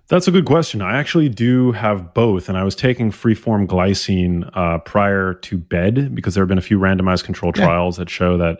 [0.09, 0.81] That's a good question.
[0.81, 6.15] I actually do have both, and I was taking freeform glycine uh, prior to bed
[6.15, 8.05] because there have been a few randomized control trials yeah.
[8.05, 8.59] that show that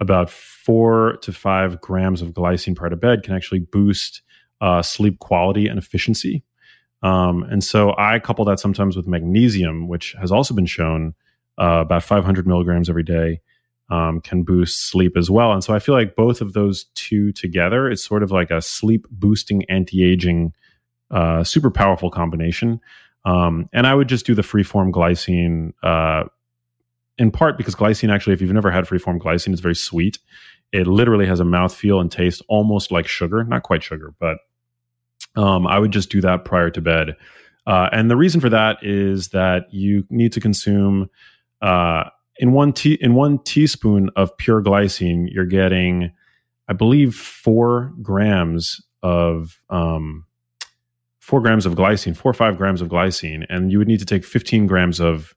[0.00, 4.22] about four to five grams of glycine prior to bed can actually boost
[4.60, 6.42] uh, sleep quality and efficiency.
[7.04, 11.14] Um, and so I couple that sometimes with magnesium, which has also been shown
[11.60, 13.40] uh, about 500 milligrams every day
[13.88, 15.52] um, can boost sleep as well.
[15.52, 18.60] And so I feel like both of those two together, it's sort of like a
[18.60, 20.54] sleep boosting anti aging
[21.12, 22.80] uh, super powerful combination.
[23.24, 26.24] Um, and I would just do the freeform glycine uh,
[27.18, 30.18] in part because glycine, actually, if you've never had freeform glycine, it's very sweet.
[30.72, 34.38] It literally has a mouthfeel and taste almost like sugar, not quite sugar, but
[35.36, 37.16] um, I would just do that prior to bed.
[37.66, 41.08] Uh, and the reason for that is that you need to consume
[41.60, 42.04] uh,
[42.38, 46.10] in one tea in one teaspoon of pure glycine, you're getting,
[46.68, 50.24] I believe, four grams of um,
[51.32, 54.04] four grams of glycine, four or five grams of glycine, and you would need to
[54.04, 55.34] take 15 grams of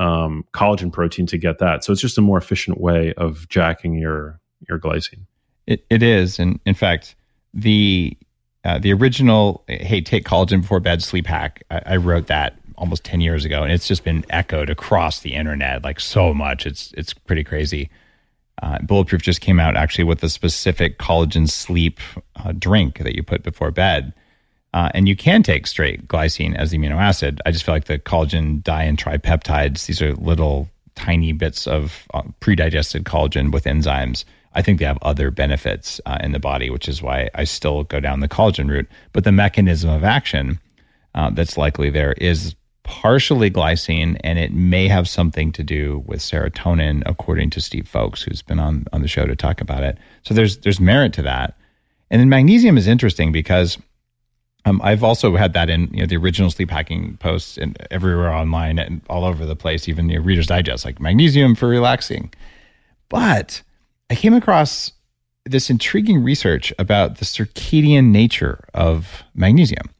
[0.00, 1.84] um, collagen protein to get that.
[1.84, 5.26] So it's just a more efficient way of jacking your your glycine.
[5.68, 7.14] It, it is, and in fact,
[7.54, 8.16] the
[8.64, 11.62] uh, the original "Hey, take collagen before bed" sleep hack.
[11.70, 15.34] I, I, wrote that almost 10 years ago, and it's just been echoed across the
[15.34, 16.66] internet like so much.
[16.66, 17.90] It's it's pretty crazy.
[18.60, 22.00] Uh, Bulletproof just came out actually with a specific collagen sleep
[22.34, 24.12] uh, drink that you put before bed
[24.94, 27.40] and you can take straight glycine as the amino acid.
[27.46, 32.06] I just feel like the collagen di and tripeptides, these are little tiny bits of
[32.12, 34.24] uh, pre-digested collagen with enzymes.
[34.54, 37.84] I think they have other benefits uh, in the body, which is why I still
[37.84, 38.88] go down the collagen route.
[39.12, 40.58] But the mechanism of action
[41.14, 46.20] uh, that's likely there is partially glycine, and it may have something to do with
[46.20, 49.98] serotonin, according to Steve Fowkes, who's been on on the show to talk about it.
[50.22, 51.54] So there's there's merit to that.
[52.10, 53.76] And then magnesium is interesting because
[54.64, 58.32] um, I've also had that in you know the original sleep hacking posts and everywhere
[58.32, 62.32] online and all over the place, even the Reader's Digest, like magnesium for relaxing.
[63.08, 63.62] But
[64.10, 64.92] I came across
[65.44, 69.90] this intriguing research about the circadian nature of magnesium,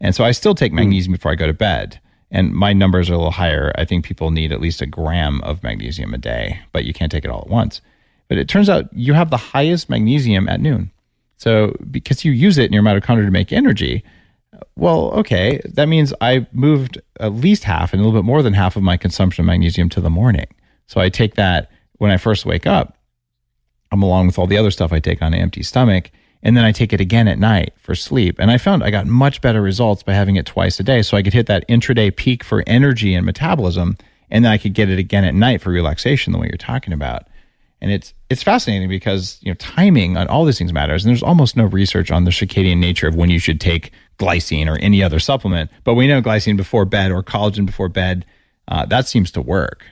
[0.00, 0.76] and so I still take hmm.
[0.76, 2.00] magnesium before I go to bed.
[2.32, 3.72] And my numbers are a little higher.
[3.76, 7.10] I think people need at least a gram of magnesium a day, but you can't
[7.10, 7.80] take it all at once.
[8.28, 10.92] But it turns out you have the highest magnesium at noon.
[11.40, 14.04] So because you use it in your mitochondria to make energy,
[14.76, 18.52] well, okay, that means I moved at least half and a little bit more than
[18.52, 20.48] half of my consumption of magnesium to the morning.
[20.86, 22.98] So I take that when I first wake up,
[23.90, 26.10] I'm along with all the other stuff I take on an empty stomach.
[26.42, 28.36] And then I take it again at night for sleep.
[28.38, 31.00] And I found I got much better results by having it twice a day.
[31.00, 33.96] So I could hit that intraday peak for energy and metabolism.
[34.30, 36.92] And then I could get it again at night for relaxation, the way you're talking
[36.92, 37.28] about.
[37.82, 41.22] And it's it's fascinating because you know timing on all these things matters, and there's
[41.22, 45.02] almost no research on the circadian nature of when you should take glycine or any
[45.02, 45.70] other supplement.
[45.84, 48.26] But we know glycine before bed or collagen before bed
[48.70, 49.84] uh, that seems to work.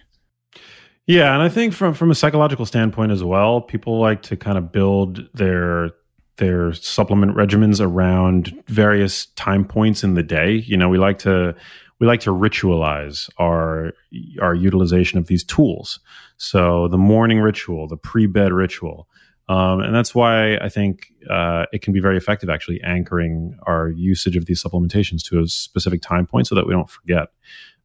[1.07, 4.57] Yeah, and I think from from a psychological standpoint as well, people like to kind
[4.59, 5.91] of build their
[6.37, 10.53] their supplement regimens around various time points in the day.
[10.53, 11.55] You know, we like to
[11.99, 13.93] we like to ritualize our
[14.41, 15.99] our utilization of these tools.
[16.39, 19.09] So the morning ritual, the pre-bed ritual,
[19.49, 23.89] um, and that's why I think uh, it can be very effective actually anchoring our
[23.89, 27.29] usage of these supplementations to a specific time point so that we don't forget.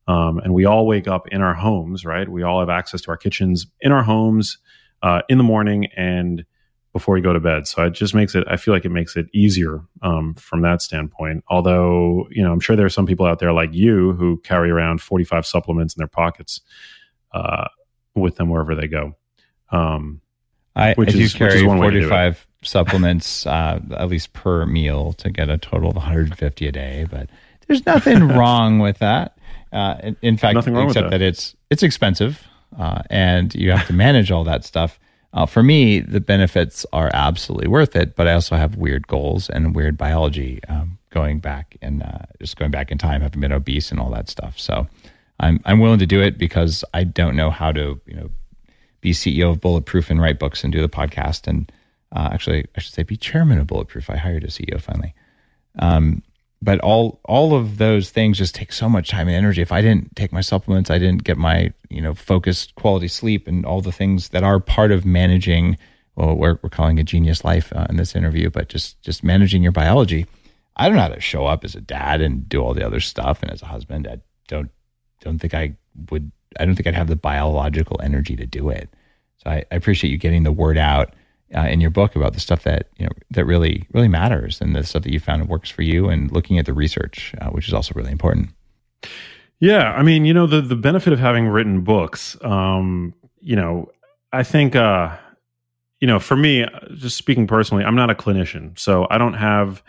[0.08, 2.28] Um, and we all wake up in our homes, right?
[2.28, 4.58] We all have access to our kitchens in our homes
[5.01, 6.43] uh, in the morning and
[6.91, 7.66] before we go to bed.
[7.66, 10.82] So it just makes it, I feel like it makes it easier um, from that
[10.82, 11.43] standpoint.
[11.49, 14.70] Although, you know, I'm sure there are some people out there like you who carry
[14.70, 16.62] around 45 supplements in their pockets
[17.32, 17.68] uh,
[18.16, 19.16] with them wherever they go.
[19.72, 20.22] Um,
[20.76, 25.57] I, I do is, carry 45 supplements, uh, at least per meal, to get a
[25.57, 27.05] total of 150 a day.
[27.09, 27.30] But
[27.68, 29.38] there's nothing wrong with that.
[29.72, 31.18] Uh, in, in, fact, nothing wrong except that.
[31.18, 31.22] that.
[31.22, 32.47] it's it's expensive,
[32.78, 34.99] uh, and you have to manage all that stuff.
[35.34, 39.49] Uh, for me, the benefits are absolutely worth it, but I also have weird goals
[39.49, 43.51] and weird biology um, going back and uh, just going back in time, having been
[43.51, 44.59] obese and all that stuff.
[44.59, 44.88] So
[45.44, 48.30] I'm I'm willing to do it because I don't know how to you know
[49.02, 51.72] be CEO of Bulletproof and write books and do the podcast and
[52.16, 54.10] uh, actually I should say be chairman of Bulletproof.
[54.10, 55.14] I hired a CEO finally.
[55.80, 56.24] Um,
[56.62, 59.62] but all all of those things just take so much time and energy.
[59.62, 63.48] If I didn't take my supplements, I didn't get my you know focused quality sleep
[63.48, 65.78] and all the things that are part of managing.
[66.16, 69.62] Well, we're we're calling a genius life uh, in this interview, but just just managing
[69.62, 70.26] your biology.
[70.78, 73.02] I don't know how to show up as a dad and do all the other
[73.02, 74.72] stuff, and as a husband, I don't
[75.24, 75.76] don't think I
[76.12, 76.32] would.
[76.60, 78.90] I don't think I'd have the biological energy to do it.
[79.38, 81.14] So I, I appreciate you getting the word out
[81.56, 84.76] uh, in your book about the stuff that you know that really really matters and
[84.76, 87.68] the stuff that you found works for you and looking at the research uh, which
[87.68, 88.50] is also really important
[89.60, 93.88] yeah i mean you know the the benefit of having written books um you know
[94.32, 95.16] i think uh
[96.00, 96.66] you know for me
[96.96, 99.84] just speaking personally i'm not a clinician so i don't have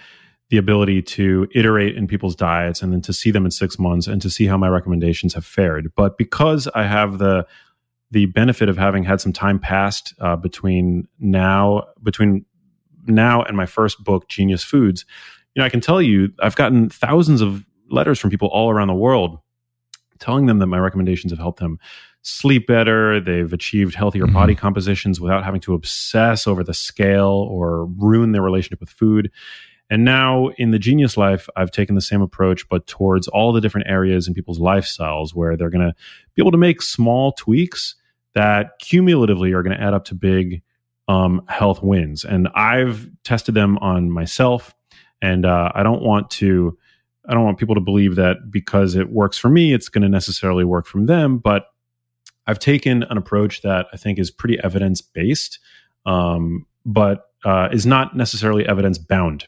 [0.50, 4.06] the ability to iterate in people's diets and then to see them in six months
[4.06, 7.46] and to see how my recommendations have fared but because i have the
[8.10, 12.44] the benefit of having had some time passed uh, between now between
[13.06, 15.04] now and my first book, Genius Foods,
[15.54, 18.88] you know, I can tell you I've gotten thousands of letters from people all around
[18.88, 19.38] the world
[20.20, 21.78] telling them that my recommendations have helped them
[22.22, 23.20] sleep better.
[23.20, 24.32] They've achieved healthier mm-hmm.
[24.32, 29.30] body compositions without having to obsess over the scale or ruin their relationship with food.
[29.90, 33.60] And now in the genius life, I've taken the same approach, but towards all the
[33.60, 35.94] different areas in people's lifestyles where they're going to
[36.34, 37.94] be able to make small tweaks
[38.34, 40.62] that cumulatively are going to add up to big
[41.08, 42.24] um, health wins.
[42.24, 44.74] And I've tested them on myself,
[45.20, 46.78] and uh, I don't want to.
[47.26, 50.10] I don't want people to believe that because it works for me, it's going to
[50.10, 51.38] necessarily work from them.
[51.38, 51.64] But
[52.46, 55.58] I've taken an approach that I think is pretty evidence based,
[56.04, 59.46] um, but uh, is not necessarily evidence bound.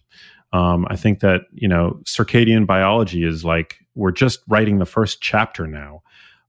[0.53, 5.21] Um, I think that you know circadian biology is like we're just writing the first
[5.21, 6.03] chapter now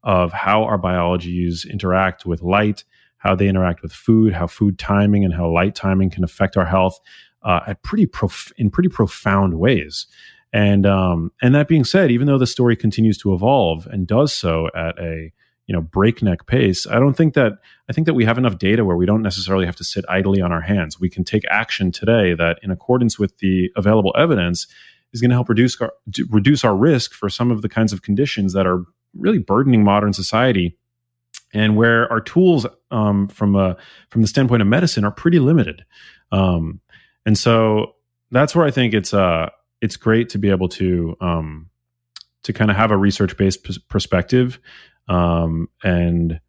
[0.04, 2.84] of how our biologies interact with light,
[3.18, 6.66] how they interact with food, how food timing and how light timing can affect our
[6.66, 7.00] health
[7.44, 10.08] uh, at pretty prof- in pretty profound ways.
[10.54, 14.34] And um, and that being said, even though the story continues to evolve and does
[14.34, 15.34] so at a
[15.68, 17.54] you know breakneck pace, I don't think that
[17.90, 20.42] I think that we have enough data where we don't necessarily have to sit idly
[20.42, 21.00] on our hands.
[21.00, 24.68] We can take action today that, in accordance with the available evidence,
[25.14, 25.94] is going to help reduce our,
[26.30, 30.14] reduce our risk for some of the kinds of conditions that are really burdening modern
[30.14, 30.78] society
[31.54, 33.78] and where our tools um, from a
[34.10, 35.86] from the standpoint of medicine are pretty limited
[36.32, 36.80] um,
[37.26, 37.96] and so
[38.32, 39.50] that's where i think it's uh
[39.82, 41.70] it's great to be able to um,
[42.48, 44.60] to kind of have a research based p- perspective
[45.08, 46.40] um, and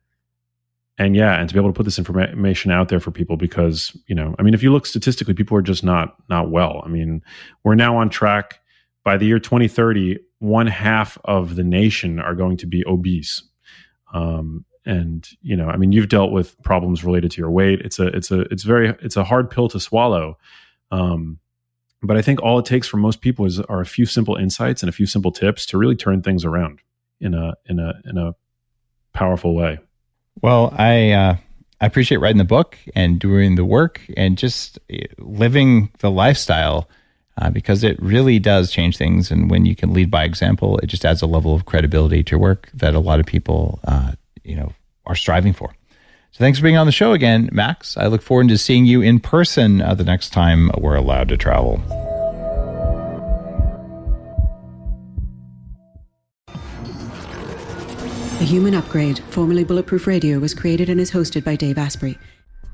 [0.99, 3.97] and yeah and to be able to put this information out there for people because
[4.09, 6.89] you know i mean if you look statistically people are just not not well i
[6.89, 7.23] mean
[7.63, 8.61] we're now on track
[9.05, 13.43] by the year 2030 one half of the nation are going to be obese.
[14.15, 17.81] Um, and you know, I mean, you've dealt with problems related to your weight.
[17.81, 20.39] It's a, it's a, it's very, it's a hard pill to swallow.
[20.91, 21.39] Um,
[22.03, 24.83] but I think all it takes for most people is are a few simple insights
[24.83, 26.81] and a few simple tips to really turn things around
[27.21, 28.35] in a, in a, in a
[29.13, 29.79] powerful way.
[30.41, 31.37] Well, I, uh,
[31.81, 36.89] I appreciate writing the book and doing the work and just eh, living the lifestyle
[37.41, 39.31] uh, because it really does change things.
[39.31, 42.31] And when you can lead by example, it just adds a level of credibility to
[42.33, 44.73] your work that a lot of people, uh, you know,
[45.07, 45.75] are striving for.
[46.31, 47.97] So thanks for being on the show again, Max.
[47.97, 51.37] I look forward to seeing you in person uh, the next time we're allowed to
[51.37, 51.81] travel.
[58.41, 62.17] A Human Upgrade, formerly Bulletproof Radio, was created and is hosted by Dave Asprey.